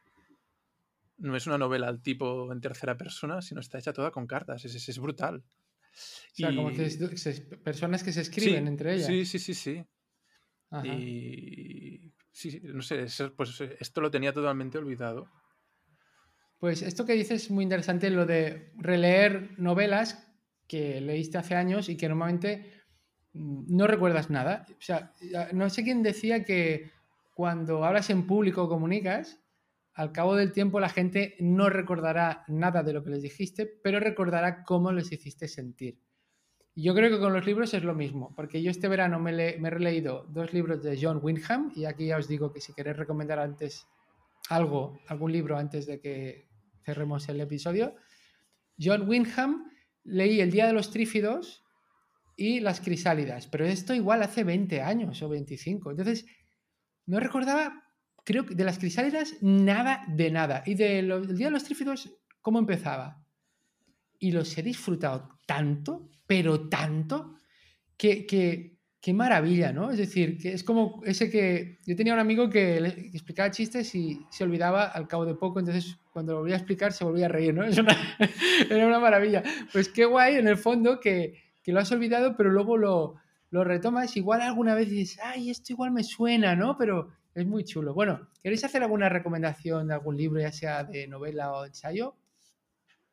No 1.19 1.37
es 1.37 1.47
una 1.47 1.59
novela 1.59 1.89
al 1.89 2.03
tipo 2.03 2.53
en 2.53 2.61
tercera 2.61 2.97
persona, 2.97 3.41
sino 3.41 3.61
está 3.61 3.79
hecha 3.79 3.93
toda 3.93 4.11
con 4.11 4.27
cartas. 4.27 4.65
Es, 4.65 4.89
es, 4.89 4.99
brutal. 4.99 5.37
O 5.37 6.35
sea, 6.35 6.55
como 6.55 6.71
que 6.71 7.59
personas 7.65 8.03
que 8.03 8.13
se 8.13 8.21
escriben 8.21 8.69
entre 8.69 8.95
ellas. 8.95 9.07
Sí, 9.07 9.25
sí, 9.25 9.39
sí, 9.39 9.55
sí. 9.55 9.85
Y 10.85 12.13
sí, 12.37 12.61
no 12.63 12.83
sé, 12.83 13.07
pues 13.35 13.61
esto 13.81 14.01
lo 14.03 14.11
tenía 14.11 14.33
totalmente 14.33 14.77
olvidado. 14.77 15.27
Pues 16.59 16.83
esto 16.83 17.07
que 17.07 17.15
dices 17.15 17.45
es 17.45 17.51
muy 17.51 17.65
interesante, 17.65 18.11
lo 18.11 18.27
de 18.27 18.73
releer 18.77 19.59
novelas 19.59 20.23
que 20.67 21.01
leíste 21.01 21.39
hace 21.39 21.55
años 21.55 21.89
y 21.89 21.97
que 21.97 22.09
normalmente 22.09 22.73
no 23.33 23.87
recuerdas 23.87 24.29
nada. 24.29 24.67
O 24.71 24.83
sea, 24.83 25.15
no 25.53 25.71
sé 25.71 25.83
quién 25.83 26.03
decía 26.03 26.45
que 26.45 26.91
cuando 27.35 27.85
hablas 27.85 28.11
en 28.11 28.27
público 28.27 28.69
comunicas, 28.69 29.41
al 29.95 30.13
cabo 30.13 30.37
del 30.37 30.53
tiempo 30.53 30.79
la 30.79 30.91
gente 30.91 31.37
no 31.41 31.71
recordará 31.71 32.45
nada 32.49 32.83
de 32.83 32.93
lo 32.93 33.03
que 33.03 33.11
les 33.11 33.23
dijiste, 33.23 33.67
pero 33.67 33.99
recordará 33.99 34.63
cómo 34.63 34.93
les 34.93 35.11
hiciste 35.11 35.49
sentir. 35.49 36.06
Yo 36.77 36.95
creo 36.95 37.11
que 37.11 37.19
con 37.19 37.33
los 37.33 37.47
libros 37.47 37.75
es 37.75 37.83
lo 37.83 37.95
mismo, 37.95 38.35
porque 38.37 38.63
yo 38.63 38.71
este 38.71 38.87
verano 38.87 39.19
me, 39.19 39.33
me 39.33 39.69
he 39.69 39.71
releído 39.71 40.27
dos 40.29 40.53
libros 40.53 40.83
de 40.83 40.99
John 41.01 41.21
Wyndham, 41.23 41.73
y 41.75 41.87
aquí 41.87 42.07
ya 42.07 42.19
os 42.19 42.29
digo 42.29 42.53
que 42.53 42.61
si 42.61 42.75
queréis 42.75 42.99
recomendar 42.99 43.39
antes 43.39 43.89
algo, 44.51 45.01
algún 45.09 45.33
libro 45.33 45.57
antes 45.57 45.87
de 45.87 46.01
que 46.01 46.49
cerremos 46.85 47.29
el 47.29 47.41
episodio, 47.41 47.95
John 48.79 49.09
Wyndham 49.09 49.71
leí 50.05 50.41
El 50.41 50.51
Día 50.51 50.67
de 50.67 50.75
los 50.75 50.91
Trífidos, 50.91 51.67
y 52.37 52.61
las 52.61 52.81
crisálidas. 52.81 53.47
Pero 53.49 53.65
esto 53.65 53.95
igual 53.95 54.23
hace 54.23 54.45
20 54.45 54.83
años 54.83 55.21
o 55.23 55.29
25. 55.29 55.91
Entonces, 55.91 56.27
no 57.07 57.19
recordaba, 57.19 57.85
creo 58.25 58.45
que 58.45 58.55
de 58.55 58.65
las 58.65 58.79
crisálidas, 58.79 59.35
nada 59.41 60.05
de 60.09 60.31
nada. 60.31 60.63
Y 60.67 60.75
del 60.75 61.35
Día 61.37 61.47
de 61.47 61.53
los 61.53 61.65
Trífidos, 61.65 62.13
¿cómo 62.43 62.59
empezaba? 62.59 63.26
Y 64.19 64.33
los 64.33 64.57
he 64.57 64.63
disfrutado 64.63 65.39
tanto, 65.47 66.09
pero 66.27 66.69
tanto, 66.69 67.35
que, 67.97 68.27
que 68.27 68.77
qué 69.07 69.15
maravilla, 69.15 69.73
¿no? 69.73 69.93
Es 69.93 69.99
decir, 69.99 70.37
que 70.37 70.53
es 70.53 70.65
como 70.65 71.01
ese 71.05 71.31
que 71.31 71.79
yo 71.87 71.95
tenía 71.95 72.13
un 72.13 72.19
amigo 72.19 72.51
que, 72.51 72.81
le, 72.81 72.89
explicaba 72.89 73.53
chistes 73.53 73.95
y 73.95 74.21
se 74.31 74.43
olvidaba 74.43 74.87
al 74.87 75.07
cabo 75.07 75.25
de 75.25 75.37
poco, 75.37 75.61
entonces 75.61 75.97
cuando 76.13 76.33
lo 76.33 76.41
volvía 76.41 76.57
a 76.57 76.59
explicar 76.59 76.93
se 76.93 77.05
volvía 77.05 77.27
a 77.27 77.29
reír, 77.29 77.55
¿no? 77.55 77.63
era 78.69 78.85
una 78.85 78.99
maravilla. 78.99 79.45
Pues 79.73 79.89
qué 79.91 80.07
guay 80.07 80.35
en 80.35 80.49
el 80.49 80.57
fondo 80.57 80.99
que, 80.99 81.41
que 81.63 81.71
lo 81.71 81.79
has 81.79 81.93
olvidado, 81.93 82.37
pero 82.37 82.51
luego 82.51 82.77
lo, 82.77 83.15
lo 83.51 83.63
retomas. 83.63 84.17
Igual 84.17 84.41
alguna 84.41 84.75
vez 84.75 84.91
dices, 84.91 85.21
ay, 85.23 85.51
esto 85.51 85.73
igual 85.73 85.93
me 85.93 86.03
suena, 86.03 86.57
¿no? 86.57 86.77
Pero 86.77 87.13
es 87.33 87.47
muy 87.47 87.63
chulo. 87.63 87.95
Bueno, 87.95 88.29
¿queréis 88.43 88.65
hacer 88.65 88.83
alguna 88.83 89.09
recomendación 89.09 89.87
de 89.87 89.95
algún 89.95 90.17
libro, 90.17 90.41
ya 90.41 90.51
sea 90.51 90.83
de 90.83 91.07
novela 91.07 91.53
o 91.53 91.65
ensayo? 91.65 92.17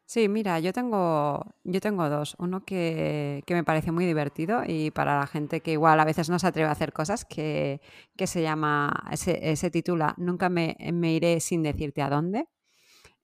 Sí, 0.05 0.27
mira, 0.27 0.59
yo 0.59 0.73
tengo, 0.73 1.43
yo 1.63 1.79
tengo 1.79 2.09
dos. 2.09 2.35
Uno 2.37 2.65
que, 2.65 3.41
que, 3.47 3.53
me 3.53 3.63
parece 3.63 3.91
muy 3.91 4.05
divertido 4.05 4.61
y 4.65 4.91
para 4.91 5.17
la 5.19 5.27
gente 5.27 5.61
que 5.61 5.71
igual 5.71 5.99
a 5.99 6.05
veces 6.05 6.29
no 6.29 6.37
se 6.39 6.47
atreve 6.47 6.67
a 6.69 6.71
hacer 6.73 6.93
cosas, 6.93 7.25
que, 7.25 7.81
que 8.15 8.27
se 8.27 8.41
llama, 8.41 8.91
se, 9.15 9.55
se 9.55 9.71
titula 9.71 10.13
Nunca 10.17 10.49
me, 10.49 10.75
me, 10.93 11.13
iré 11.13 11.39
sin 11.39 11.63
decirte 11.63 12.01
a 12.01 12.09
dónde. 12.09 12.47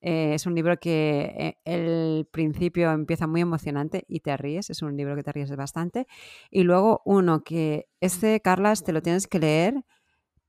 Eh, 0.01 0.33
es 0.35 0.45
un 0.45 0.55
libro 0.55 0.77
que 0.79 1.33
eh, 1.37 1.57
el 1.65 2.27
principio 2.31 2.91
empieza 2.91 3.27
muy 3.27 3.41
emocionante 3.41 4.05
y 4.07 4.21
te 4.21 4.37
ríes, 4.37 4.69
es 4.69 4.81
un 4.81 4.95
libro 4.97 5.15
que 5.15 5.23
te 5.23 5.33
ríes 5.33 5.55
bastante. 5.55 6.07
Y 6.51 6.63
luego 6.63 7.01
uno 7.05 7.43
que 7.43 7.87
este, 8.01 8.41
Carlas, 8.41 8.83
te 8.83 8.93
lo 8.93 9.01
tienes 9.01 9.27
que 9.27 9.39
leer 9.39 9.83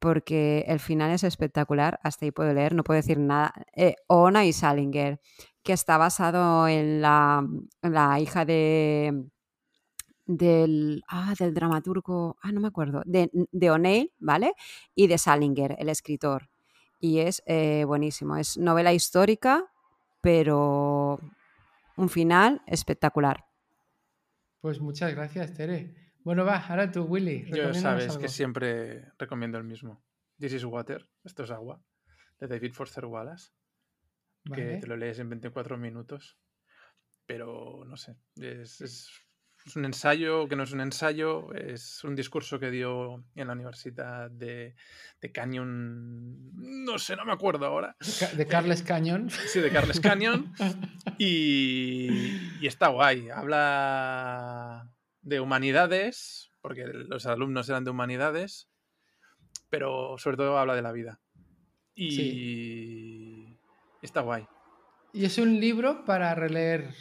porque 0.00 0.64
el 0.66 0.80
final 0.80 1.12
es 1.12 1.24
espectacular, 1.24 2.00
hasta 2.02 2.24
ahí 2.24 2.32
puedo 2.32 2.52
leer, 2.52 2.74
no 2.74 2.84
puedo 2.84 2.96
decir 2.96 3.18
nada. 3.18 3.54
Eh, 3.76 3.96
Ona 4.08 4.44
y 4.46 4.52
Salinger, 4.52 5.20
que 5.62 5.72
está 5.72 5.98
basado 5.98 6.66
en 6.68 7.00
la, 7.02 7.44
hija 8.20 8.44
de 8.44 9.24
del, 10.26 11.02
ah, 11.08 11.34
del 11.38 11.54
dramaturgo, 11.54 12.36
ah, 12.42 12.52
no 12.52 12.60
me 12.60 12.68
acuerdo, 12.68 13.02
de, 13.04 13.30
de 13.32 13.70
O'Neill, 13.70 14.12
¿vale? 14.18 14.54
Y 14.94 15.06
de 15.06 15.18
Salinger, 15.18 15.76
el 15.78 15.88
escritor 15.88 16.50
y 17.00 17.20
es 17.20 17.42
eh, 17.46 17.84
buenísimo. 17.86 18.36
Es 18.36 18.58
novela 18.58 18.92
histórica, 18.92 19.64
pero 20.20 21.18
un 21.96 22.08
final 22.08 22.62
espectacular. 22.66 23.46
Pues 24.60 24.80
muchas 24.80 25.12
gracias, 25.14 25.54
Tere. 25.54 25.94
Bueno, 26.24 26.44
va, 26.44 26.59
ahora 26.59 26.90
tú, 26.90 27.04
Willy. 27.04 27.50
Yo 27.50 27.72
sabes 27.74 28.16
que 28.18 28.28
siempre 28.28 29.11
recomiendo 29.18 29.59
el 29.59 29.64
mismo. 29.64 30.02
This 30.38 30.54
is 30.54 30.64
Water, 30.64 31.06
esto 31.24 31.44
es 31.44 31.50
agua, 31.50 31.83
de 32.38 32.46
David 32.46 32.72
Foster 32.72 33.04
Wallace, 33.04 33.52
que 34.54 34.78
te 34.78 34.87
lo 34.87 34.96
lees 34.96 35.18
en 35.18 35.28
24 35.28 35.76
minutos. 35.76 36.38
Pero 37.26 37.85
no 37.87 37.96
sé, 37.96 38.16
es 38.37 38.80
es 39.66 39.76
un 39.76 39.85
ensayo 39.85 40.48
que 40.48 40.56
no 40.56 40.62
es 40.62 40.72
un 40.72 40.80
ensayo, 40.80 41.52
es 41.54 42.02
un 42.04 42.16
discurso 42.16 42.59
que 42.59 42.70
dio 42.70 43.24
en 43.35 43.46
la 43.46 43.52
Universidad 43.52 44.30
de, 44.30 44.74
de 45.20 45.33
Canyon, 45.33 46.50
no 46.54 46.98
sé, 46.98 47.16
no 47.16 47.24
me 47.24 47.33
acuerdo 47.33 47.66
ahora. 47.66 47.96
De 48.37 48.46
Carles 48.46 48.83
Canyon. 48.83 49.28
Sí, 49.30 49.61
de 49.61 49.70
Carles 49.70 50.00
Canyon. 50.00 50.52
y, 51.18 52.09
y 52.61 52.66
está 52.66 52.88
guay, 52.88 53.28
habla 53.28 54.90
de 55.30 55.40
humanidades, 55.40 56.50
porque 56.60 56.84
los 56.84 57.24
alumnos 57.26 57.68
eran 57.68 57.84
de 57.84 57.90
humanidades, 57.90 58.68
pero 59.70 60.18
sobre 60.18 60.36
todo 60.36 60.58
habla 60.58 60.74
de 60.74 60.82
la 60.82 60.92
vida. 60.92 61.20
Y 61.94 63.56
está 64.02 64.20
guay. 64.20 64.46
Y 65.12 65.24
es 65.24 65.38
un 65.38 65.58
libro 65.58 66.04
para 66.04 66.34
releer 66.34 66.92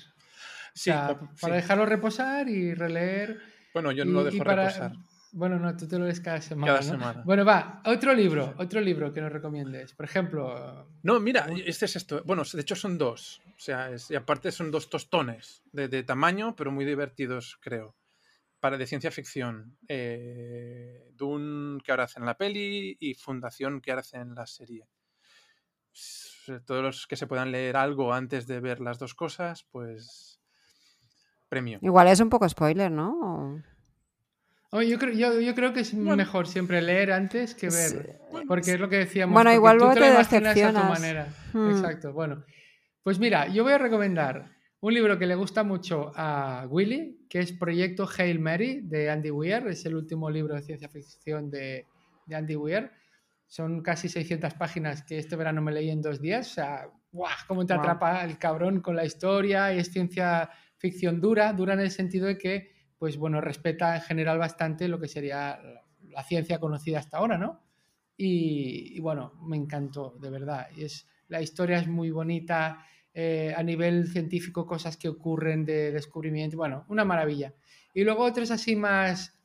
para 1.41 1.55
dejarlo 1.55 1.85
reposar 1.85 2.47
y 2.49 2.73
releer. 2.73 3.39
Bueno, 3.73 3.91
yo 3.91 4.05
no 4.05 4.11
lo 4.11 4.23
dejo 4.23 4.43
reposar. 4.43 4.93
Bueno, 5.31 5.59
no, 5.59 5.77
tú 5.77 5.87
te 5.87 5.99
lo 5.99 6.05
lees 6.05 6.21
cada 6.21 6.41
semana. 6.41 7.21
Bueno, 7.23 7.45
va, 7.45 7.83
otro 7.85 8.15
libro, 8.15 8.55
otro 8.57 8.81
libro 8.81 9.13
que 9.13 9.21
nos 9.21 9.31
recomiendes. 9.31 9.93
Por 9.93 10.05
ejemplo. 10.05 10.89
No, 11.03 11.19
mira, 11.19 11.47
este 11.65 11.85
es 11.85 11.95
esto. 11.95 12.23
Bueno, 12.25 12.43
de 12.51 12.61
hecho 12.61 12.75
son 12.75 12.97
dos. 12.97 13.41
O 13.45 13.59
sea, 13.59 13.91
y 14.09 14.15
aparte 14.15 14.51
son 14.51 14.71
dos 14.71 14.89
tostones 14.89 15.61
de, 15.71 16.03
tamaño, 16.03 16.55
pero 16.55 16.71
muy 16.71 16.85
divertidos, 16.85 17.59
creo. 17.61 17.95
Para 18.59 18.77
de 18.77 18.87
ciencia 18.87 19.11
ficción. 19.11 19.77
Eh, 19.87 21.11
Dune, 21.13 21.79
que 21.83 21.91
ahora 21.91 22.03
hacen 22.03 22.25
la 22.25 22.37
peli, 22.37 22.97
y 22.99 23.13
Fundación, 23.13 23.81
que 23.81 23.91
ahora 23.91 24.01
hacen 24.01 24.35
la 24.35 24.45
serie. 24.45 24.87
todos 26.65 26.83
los 26.83 27.07
que 27.07 27.15
se 27.15 27.27
puedan 27.27 27.51
leer 27.51 27.77
algo 27.77 28.13
antes 28.13 28.47
de 28.47 28.59
ver 28.59 28.79
las 28.79 28.99
dos 28.99 29.15
cosas, 29.15 29.65
pues 29.71 30.41
premio. 31.47 31.79
Igual 31.81 32.07
es 32.07 32.19
un 32.19 32.29
poco 32.29 32.47
spoiler, 32.47 32.91
¿no? 32.91 33.61
yo, 34.71 34.99
creo, 34.99 35.39
yo, 35.41 35.55
creo 35.55 35.73
que 35.73 35.79
es 35.79 35.93
mejor 35.93 36.47
siempre 36.47 36.81
leer 36.81 37.11
antes 37.11 37.55
que 37.55 37.69
ver. 37.69 38.19
Porque 38.47 38.73
es 38.73 38.79
lo 38.79 38.87
que 38.87 38.97
decíamos. 38.97 39.33
Bueno, 39.33 39.51
igual 39.51 39.77
tú 39.79 39.89
te, 39.93 39.99
lo 39.99 40.17
decepcionas. 40.17 40.83
A 40.83 40.87
tu 40.87 40.93
manera. 40.93 41.27
Hmm. 41.53 41.71
Exacto. 41.71 42.13
Bueno, 42.13 42.45
pues 43.03 43.19
mira, 43.19 43.47
yo 43.47 43.63
voy 43.63 43.73
a 43.73 43.77
recomendar 43.79 44.58
un 44.81 44.93
libro 44.93 45.19
que 45.19 45.27
le 45.27 45.35
gusta 45.35 45.63
mucho 45.63 46.11
a 46.15 46.65
Willy, 46.69 47.25
que 47.29 47.39
es 47.39 47.51
Proyecto 47.51 48.07
Hail 48.17 48.39
Mary 48.39 48.81
de 48.81 49.09
Andy 49.09 49.31
Weir. 49.31 49.67
Es 49.67 49.85
el 49.85 49.95
último 49.95 50.29
libro 50.29 50.55
de 50.55 50.61
ciencia 50.61 50.87
ficción 50.87 51.49
de, 51.49 51.85
de 52.25 52.35
Andy 52.35 52.55
Weir. 52.55 52.91
Son 53.45 53.81
casi 53.81 54.07
600 54.07 54.53
páginas 54.53 55.03
que 55.03 55.17
este 55.17 55.35
verano 55.35 55.61
me 55.61 55.71
leí 55.71 55.89
en 55.89 56.01
dos 56.01 56.21
días. 56.21 56.51
O 56.51 56.53
sea, 56.53 56.89
¡guau! 57.11 57.31
¿Cómo 57.47 57.65
te 57.65 57.73
atrapa 57.73 58.23
el 58.23 58.37
cabrón 58.37 58.79
con 58.81 58.95
la 58.95 59.05
historia? 59.05 59.73
Y 59.73 59.79
es 59.79 59.91
ciencia 59.91 60.49
ficción 60.77 61.19
dura, 61.19 61.51
dura 61.53 61.73
en 61.73 61.81
el 61.81 61.91
sentido 61.91 62.27
de 62.27 62.37
que, 62.37 62.71
pues 62.97 63.17
bueno, 63.17 63.41
respeta 63.41 63.95
en 63.95 64.01
general 64.01 64.37
bastante 64.37 64.87
lo 64.87 64.99
que 64.99 65.07
sería 65.07 65.59
la 66.07 66.23
ciencia 66.23 66.59
conocida 66.59 66.99
hasta 66.99 67.17
ahora, 67.17 67.37
¿no? 67.37 67.63
Y, 68.15 68.99
bueno, 68.99 69.33
me 69.41 69.55
encantó, 69.55 70.17
de 70.19 70.29
verdad. 70.29 70.67
Y 70.75 70.83
es, 70.83 71.07
la 71.29 71.41
historia 71.41 71.79
es 71.79 71.87
muy 71.87 72.11
bonita, 72.11 72.85
eh, 73.21 73.53
a 73.53 73.61
nivel 73.63 74.07
científico, 74.07 74.65
cosas 74.65 74.95
que 74.95 75.09
ocurren 75.09 75.65
de 75.65 75.91
descubrimiento, 75.91 76.55
bueno, 76.55 76.85
una 76.87 77.03
maravilla. 77.03 77.53
Y 77.93 78.05
luego 78.05 78.23
otros 78.23 78.49
así 78.49 78.77
más 78.77 79.37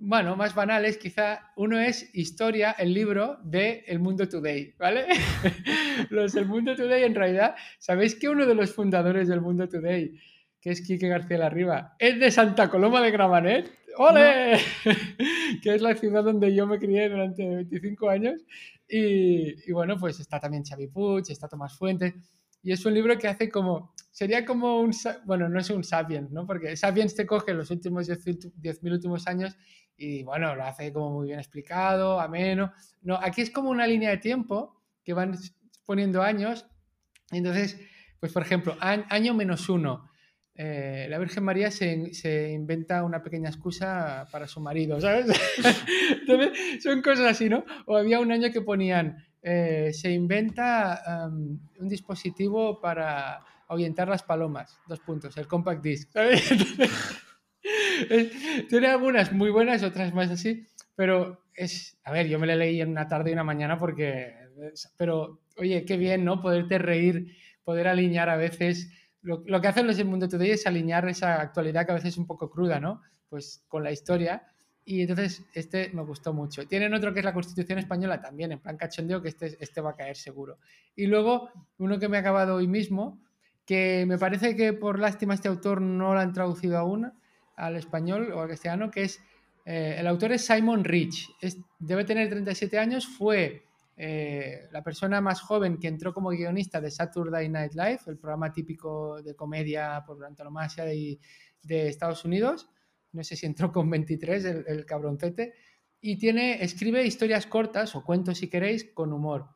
bueno, 0.00 0.34
más 0.34 0.52
banales, 0.56 0.98
quizá 0.98 1.52
uno 1.54 1.78
es 1.78 2.10
Historia, 2.12 2.72
el 2.72 2.92
libro 2.92 3.38
de 3.44 3.84
El 3.86 4.00
Mundo 4.00 4.28
Today, 4.28 4.74
¿vale? 4.76 5.06
los 6.10 6.32
del 6.32 6.46
Mundo 6.46 6.74
Today, 6.74 7.04
en 7.04 7.14
realidad, 7.14 7.54
¿sabéis 7.78 8.16
que 8.16 8.28
uno 8.28 8.46
de 8.46 8.56
los 8.56 8.74
fundadores 8.74 9.28
del 9.28 9.40
Mundo 9.40 9.68
Today, 9.68 10.18
que 10.60 10.70
es 10.70 10.84
Quique 10.84 11.06
García 11.06 11.38
Larriba, 11.38 11.94
es 12.00 12.18
de 12.18 12.32
Santa 12.32 12.68
Coloma 12.68 13.00
de 13.00 13.12
Gramanet? 13.12 13.70
¡Ole! 13.96 14.58
que 15.62 15.72
es 15.72 15.80
la 15.80 15.94
ciudad 15.94 16.24
donde 16.24 16.52
yo 16.52 16.66
me 16.66 16.80
crié 16.80 17.08
durante 17.08 17.46
25 17.46 18.08
años. 18.10 18.44
Y, 18.88 19.70
y 19.70 19.72
bueno, 19.72 19.96
pues 19.98 20.18
está 20.18 20.40
también 20.40 20.64
Xavi 20.64 20.88
Puig, 20.88 21.30
está 21.30 21.46
Tomás 21.46 21.78
Fuentes. 21.78 22.12
Y 22.64 22.72
es 22.72 22.84
un 22.86 22.94
libro 22.94 23.16
que 23.18 23.28
hace 23.28 23.50
como, 23.50 23.94
sería 24.10 24.46
como 24.46 24.80
un, 24.80 24.90
bueno, 25.26 25.50
no 25.50 25.60
es 25.60 25.68
un 25.68 25.84
Sapiens, 25.84 26.30
¿no? 26.32 26.46
Porque 26.46 26.74
Sapiens 26.76 27.14
te 27.14 27.26
coge 27.26 27.52
los 27.52 27.70
últimos 27.70 28.08
10.000 28.08 28.90
últimos 28.90 29.26
años 29.26 29.54
y 29.98 30.22
bueno, 30.22 30.54
lo 30.56 30.64
hace 30.64 30.90
como 30.90 31.10
muy 31.10 31.26
bien 31.26 31.38
explicado, 31.38 32.18
ameno. 32.18 32.72
No, 33.02 33.16
aquí 33.16 33.42
es 33.42 33.50
como 33.50 33.68
una 33.68 33.86
línea 33.86 34.08
de 34.08 34.16
tiempo 34.16 34.82
que 35.04 35.12
van 35.12 35.36
poniendo 35.84 36.22
años. 36.22 36.66
Entonces, 37.30 37.78
pues 38.18 38.32
por 38.32 38.42
ejemplo, 38.42 38.76
año 38.80 39.34
menos 39.34 39.68
uno. 39.68 40.10
Eh, 40.54 41.06
la 41.10 41.18
Virgen 41.18 41.44
María 41.44 41.70
se, 41.70 42.14
se, 42.14 42.52
inventa 42.52 43.02
una 43.04 43.22
pequeña 43.22 43.50
excusa 43.50 44.26
para 44.30 44.46
su 44.46 44.60
marido, 44.60 45.00
¿sabes? 45.00 45.26
Entonces, 46.20 46.82
son 46.82 47.02
cosas 47.02 47.26
así, 47.26 47.50
¿no? 47.50 47.64
O 47.86 47.96
había 47.96 48.20
un 48.20 48.32
año 48.32 48.50
que 48.52 48.60
ponían 48.62 49.18
eh, 49.46 49.92
se 49.92 50.10
inventa 50.10 51.28
un 51.78 51.88
dispositivo 51.88 52.80
para 52.80 53.44
ahuyentar 53.68 54.08
las 54.08 54.22
palomas. 54.22 54.80
Dos 54.88 55.00
puntos, 55.00 55.36
el 55.36 55.46
compact 55.46 55.82
disc. 55.82 56.10
tiene 58.70 58.86
algunas 58.86 59.32
muy 59.32 59.50
buenas, 59.50 59.82
otras 59.82 60.14
más 60.14 60.30
así, 60.30 60.66
pero 60.96 61.44
es, 61.54 61.98
a 62.04 62.12
ver, 62.12 62.26
yo 62.26 62.38
me 62.38 62.46
la 62.46 62.56
leí 62.56 62.80
en 62.80 62.88
una 62.90 63.06
tarde 63.06 63.30
y 63.30 63.32
una 63.34 63.44
mañana 63.44 63.76
porque, 63.76 64.34
pero 64.96 65.42
oye, 65.58 65.84
qué 65.84 65.98
bien, 65.98 66.24
¿no? 66.24 66.40
Poderte 66.40 66.78
reír, 66.78 67.36
poder 67.64 67.88
alinear 67.88 68.30
a 68.30 68.36
veces. 68.36 68.90
Lo, 69.20 69.42
lo 69.46 69.60
que 69.60 69.68
hacen 69.68 69.86
los 69.86 69.98
del 69.98 70.06
Mundo 70.06 70.26
Today 70.26 70.52
es 70.52 70.66
alinear 70.66 71.06
esa 71.06 71.40
actualidad 71.42 71.84
que 71.84 71.92
a 71.92 71.96
veces 71.96 72.14
es 72.14 72.18
un 72.18 72.26
poco 72.26 72.50
cruda, 72.50 72.80
¿no? 72.80 73.02
Pues 73.28 73.62
con 73.68 73.84
la 73.84 73.92
historia 73.92 74.53
y 74.84 75.00
entonces 75.00 75.42
este 75.54 75.90
me 75.94 76.02
gustó 76.02 76.32
mucho. 76.32 76.66
Tienen 76.66 76.92
otro 76.92 77.12
que 77.12 77.20
es 77.20 77.24
la 77.24 77.32
Constitución 77.32 77.78
Española 77.78 78.20
también, 78.20 78.52
en 78.52 78.58
plan 78.58 78.76
cachondeo, 78.76 79.22
que 79.22 79.28
este, 79.28 79.56
este 79.58 79.80
va 79.80 79.90
a 79.90 79.96
caer 79.96 80.16
seguro. 80.16 80.58
Y 80.94 81.06
luego 81.06 81.50
uno 81.78 81.98
que 81.98 82.08
me 82.08 82.18
ha 82.18 82.20
acabado 82.20 82.56
hoy 82.56 82.68
mismo, 82.68 83.18
que 83.64 84.04
me 84.06 84.18
parece 84.18 84.54
que 84.54 84.74
por 84.74 84.98
lástima 84.98 85.34
este 85.34 85.48
autor 85.48 85.80
no 85.80 86.12
lo 86.12 86.20
han 86.20 86.32
traducido 86.32 86.76
aún 86.76 87.10
al 87.56 87.76
español 87.76 88.30
o 88.32 88.42
al 88.42 88.48
castellano, 88.48 88.90
que 88.90 89.04
es, 89.04 89.22
eh, 89.64 89.96
el 89.98 90.06
autor 90.06 90.32
es 90.32 90.44
Simon 90.44 90.84
Rich, 90.84 91.30
debe 91.78 92.04
tener 92.04 92.28
37 92.28 92.78
años, 92.78 93.06
fue 93.06 93.64
eh, 93.96 94.68
la 94.70 94.82
persona 94.82 95.22
más 95.22 95.40
joven 95.40 95.78
que 95.78 95.88
entró 95.88 96.12
como 96.12 96.28
guionista 96.30 96.80
de 96.80 96.90
Saturday 96.90 97.48
Night 97.48 97.72
Live, 97.72 98.00
el 98.08 98.18
programa 98.18 98.52
típico 98.52 99.22
de 99.22 99.34
comedia 99.34 100.02
por 100.06 100.22
antonomasia 100.22 100.84
de, 100.84 101.18
de 101.62 101.88
Estados 101.88 102.24
Unidos 102.26 102.68
no 103.14 103.24
sé 103.24 103.36
si 103.36 103.46
entró 103.46 103.72
con 103.72 103.88
23 103.88 104.44
el, 104.66 104.84
cabroncete, 104.84 105.54
y 106.00 106.18
tiene, 106.18 106.62
escribe 106.62 107.06
historias 107.06 107.46
cortas 107.46 107.94
o 107.96 108.04
cuentos 108.04 108.38
si 108.38 108.48
queréis 108.48 108.84
con 108.92 109.12
humor. 109.12 109.48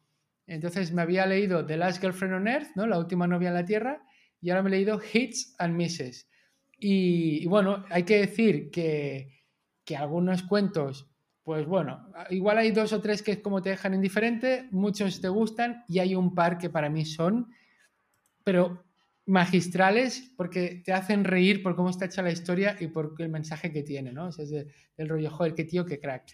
Entonces 0.47 0.93
me 0.93 1.03
había 1.03 1.27
leído 1.27 1.67
The 1.67 1.77
Last 1.77 2.01
Girlfriend 2.01 2.35
on 2.35 2.49
Earth, 2.49 2.69
¿no? 2.75 2.87
La 2.87 2.99
última 2.99 3.27
novia 3.27 3.49
en 3.49 3.55
la 3.55 3.65
Tierra, 3.65 4.03
y 4.41 4.49
ahora 4.49 4.63
me 4.63 4.71
he 4.71 4.73
leído 4.73 5.01
Hits 5.13 5.55
and 5.59 5.75
Misses. 5.75 6.31
Y, 6.79 7.45
bueno, 7.47 7.85
hay 7.91 8.05
que 8.05 8.21
decir 8.21 8.71
que, 8.71 9.45
que, 9.85 9.97
algunos 9.97 10.45
cuentos, 10.45 11.11
pues 11.43 11.67
bueno, 11.67 12.11
igual 12.31 12.59
hay 12.59 12.71
dos 12.71 12.93
o 12.93 13.01
tres 13.01 13.23
que 13.23 13.43
como 13.43 13.61
te 13.61 13.71
dejan 13.71 13.95
indiferente, 13.95 14.69
muchos 14.71 15.21
te 15.21 15.29
gustan 15.29 15.85
y 15.89 15.99
hay 15.99 16.15
un 16.15 16.35
par 16.35 16.57
que 16.57 16.71
para 16.71 16.89
mí 16.89 17.05
son, 17.05 17.53
pero 18.45 18.88
magistrales 19.29 20.33
porque 20.37 20.83
te 20.85 20.93
hacen 20.93 21.23
reír 21.23 21.63
por 21.63 21.77
cómo 21.77 21.91
está 21.91 22.07
hecha 22.07 22.23
la 22.23 22.33
historia 22.33 22.77
y 22.81 22.89
por 22.89 23.15
el 23.19 23.29
mensaje 23.29 23.71
que 23.71 23.83
tiene, 23.83 24.13
¿no? 24.13 24.29
es 24.29 24.39
el 24.97 25.09
rollo, 25.09 25.31
joder, 25.31 25.55
qué 25.55 25.65
tío, 25.65 25.85
qué 25.85 26.01
crack. 26.01 26.25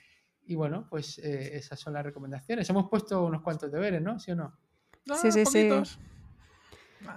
Y 0.47 0.55
bueno, 0.55 0.87
pues 0.89 1.19
eh, 1.19 1.57
esas 1.57 1.81
son 1.81 1.95
las 1.95 2.05
recomendaciones. 2.05 2.69
Hemos 2.69 2.89
puesto 2.89 3.25
unos 3.25 3.43
cuantos 3.43 3.73
deberes, 3.73 4.01
¿no? 4.03 4.19
¿Sí 4.19 4.33
o 4.33 4.37
no? 4.37 4.57
sí, 5.21 5.33
sí, 5.33 5.45
sí. 5.45 5.71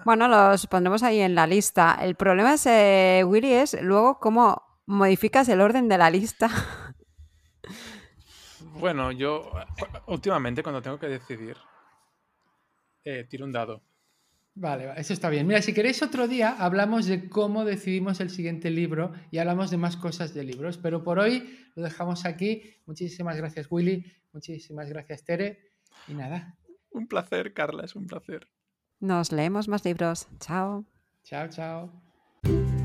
Bueno, 0.06 0.28
los 0.28 0.66
pondremos 0.68 1.04
ahí 1.04 1.20
en 1.20 1.36
la 1.36 1.46
lista. 1.46 1.98
El 2.02 2.16
problema 2.16 2.54
es, 2.54 2.66
eh, 2.66 3.24
Willy, 3.26 3.54
es 3.54 3.82
luego 3.82 4.20
cómo 4.20 4.82
modificas 4.86 5.48
el 5.50 5.62
orden 5.62 5.88
de 5.88 5.98
la 5.98 6.10
lista. 6.10 6.50
Bueno, 8.80 9.12
yo 9.12 9.52
últimamente 10.06 10.62
cuando 10.62 10.82
tengo 10.82 11.00
que 11.00 11.08
decidir, 11.08 11.58
eh, 13.04 13.26
tiro 13.30 13.46
un 13.46 13.52
dado. 13.52 13.82
Vale, 14.60 14.92
eso 14.98 15.14
está 15.14 15.30
bien. 15.30 15.46
Mira, 15.46 15.62
si 15.62 15.72
queréis 15.72 16.02
otro 16.02 16.28
día 16.28 16.50
hablamos 16.58 17.06
de 17.06 17.30
cómo 17.30 17.64
decidimos 17.64 18.20
el 18.22 18.32
siguiente 18.32 18.72
libro 18.72 19.12
y 19.30 19.38
hablamos 19.38 19.70
de 19.70 19.78
más 19.78 19.98
cosas 19.98 20.34
de 20.34 20.44
libros, 20.44 20.80
pero 20.80 21.04
por 21.04 21.20
hoy 21.20 21.60
lo 21.76 21.84
dejamos 21.84 22.26
aquí. 22.26 22.64
Muchísimas 22.88 23.38
gracias 23.38 23.68
Willy, 23.70 24.04
muchísimas 24.34 24.90
gracias 24.90 25.24
Tere 25.24 25.74
y 26.08 26.16
nada. 26.16 26.58
Un 26.90 27.08
placer, 27.08 27.54
Carla, 27.54 27.86
es 27.86 27.96
un 27.96 28.08
placer. 28.08 28.48
Nos 29.00 29.32
leemos 29.32 29.68
más 29.68 29.86
libros. 29.86 30.28
Chao. 30.40 30.86
Chao, 31.24 31.48
chao. 31.50 32.77